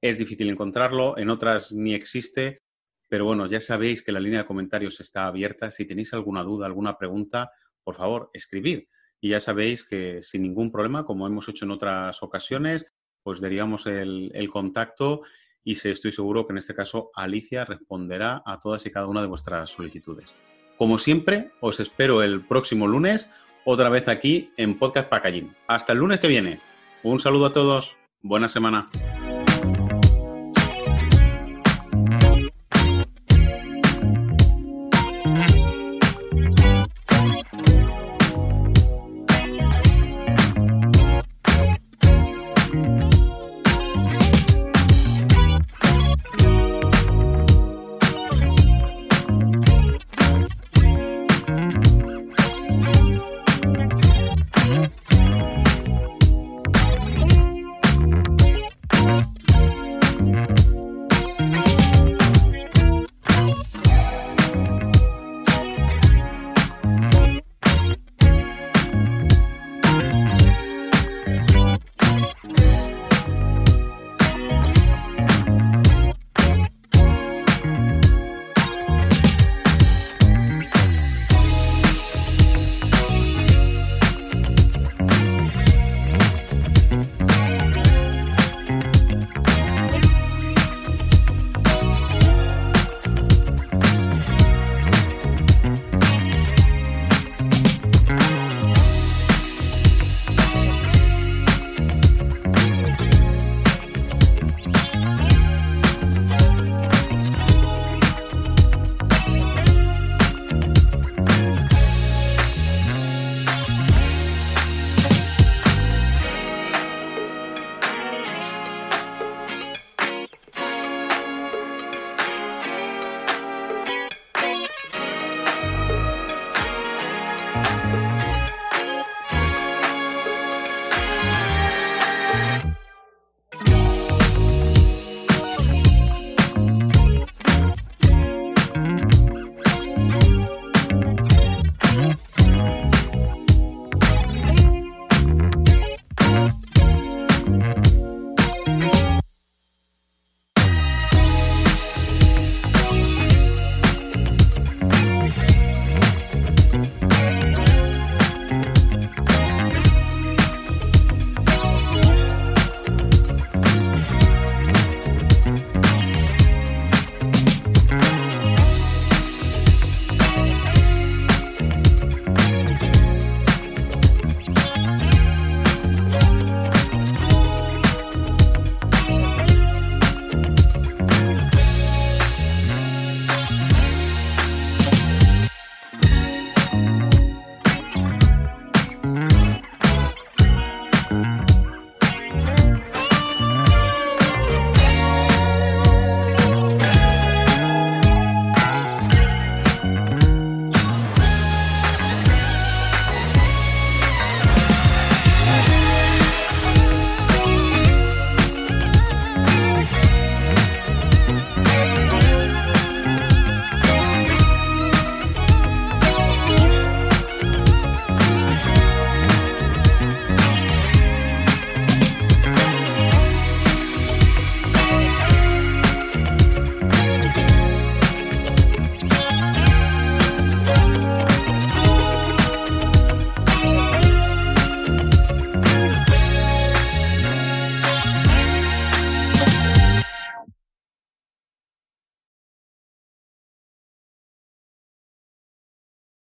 es 0.00 0.18
difícil 0.18 0.48
encontrarlo, 0.48 1.16
en 1.18 1.30
otras 1.30 1.72
ni 1.72 1.94
existe, 1.94 2.62
pero 3.08 3.24
bueno, 3.24 3.46
ya 3.46 3.60
sabéis 3.60 4.02
que 4.02 4.12
la 4.12 4.20
línea 4.20 4.40
de 4.40 4.46
comentarios 4.46 5.00
está 5.00 5.26
abierta. 5.26 5.70
Si 5.70 5.86
tenéis 5.86 6.12
alguna 6.12 6.42
duda, 6.42 6.66
alguna 6.66 6.98
pregunta, 6.98 7.50
por 7.82 7.94
favor, 7.94 8.30
escribid. 8.34 8.84
Y 9.20 9.30
ya 9.30 9.40
sabéis 9.40 9.84
que 9.84 10.22
sin 10.22 10.42
ningún 10.42 10.70
problema, 10.70 11.04
como 11.04 11.26
hemos 11.26 11.48
hecho 11.48 11.64
en 11.64 11.70
otras 11.70 12.22
ocasiones, 12.22 12.92
pues 13.22 13.40
derivamos 13.40 13.86
el, 13.86 14.30
el 14.34 14.50
contacto 14.50 15.22
y 15.68 15.72
estoy 15.72 16.12
seguro 16.12 16.46
que 16.46 16.54
en 16.54 16.58
este 16.58 16.74
caso 16.74 17.10
Alicia 17.14 17.66
responderá 17.66 18.42
a 18.46 18.58
todas 18.58 18.86
y 18.86 18.90
cada 18.90 19.06
una 19.06 19.20
de 19.20 19.26
vuestras 19.26 19.68
solicitudes. 19.68 20.32
Como 20.78 20.96
siempre, 20.96 21.50
os 21.60 21.78
espero 21.78 22.22
el 22.22 22.40
próximo 22.40 22.86
lunes, 22.86 23.28
otra 23.66 23.90
vez 23.90 24.08
aquí 24.08 24.50
en 24.56 24.78
Podcast 24.78 25.10
Packaging. 25.10 25.54
Hasta 25.66 25.92
el 25.92 25.98
lunes 25.98 26.20
que 26.20 26.28
viene. 26.28 26.58
Un 27.02 27.20
saludo 27.20 27.46
a 27.46 27.52
todos. 27.52 27.94
Buena 28.22 28.48
semana. 28.48 28.88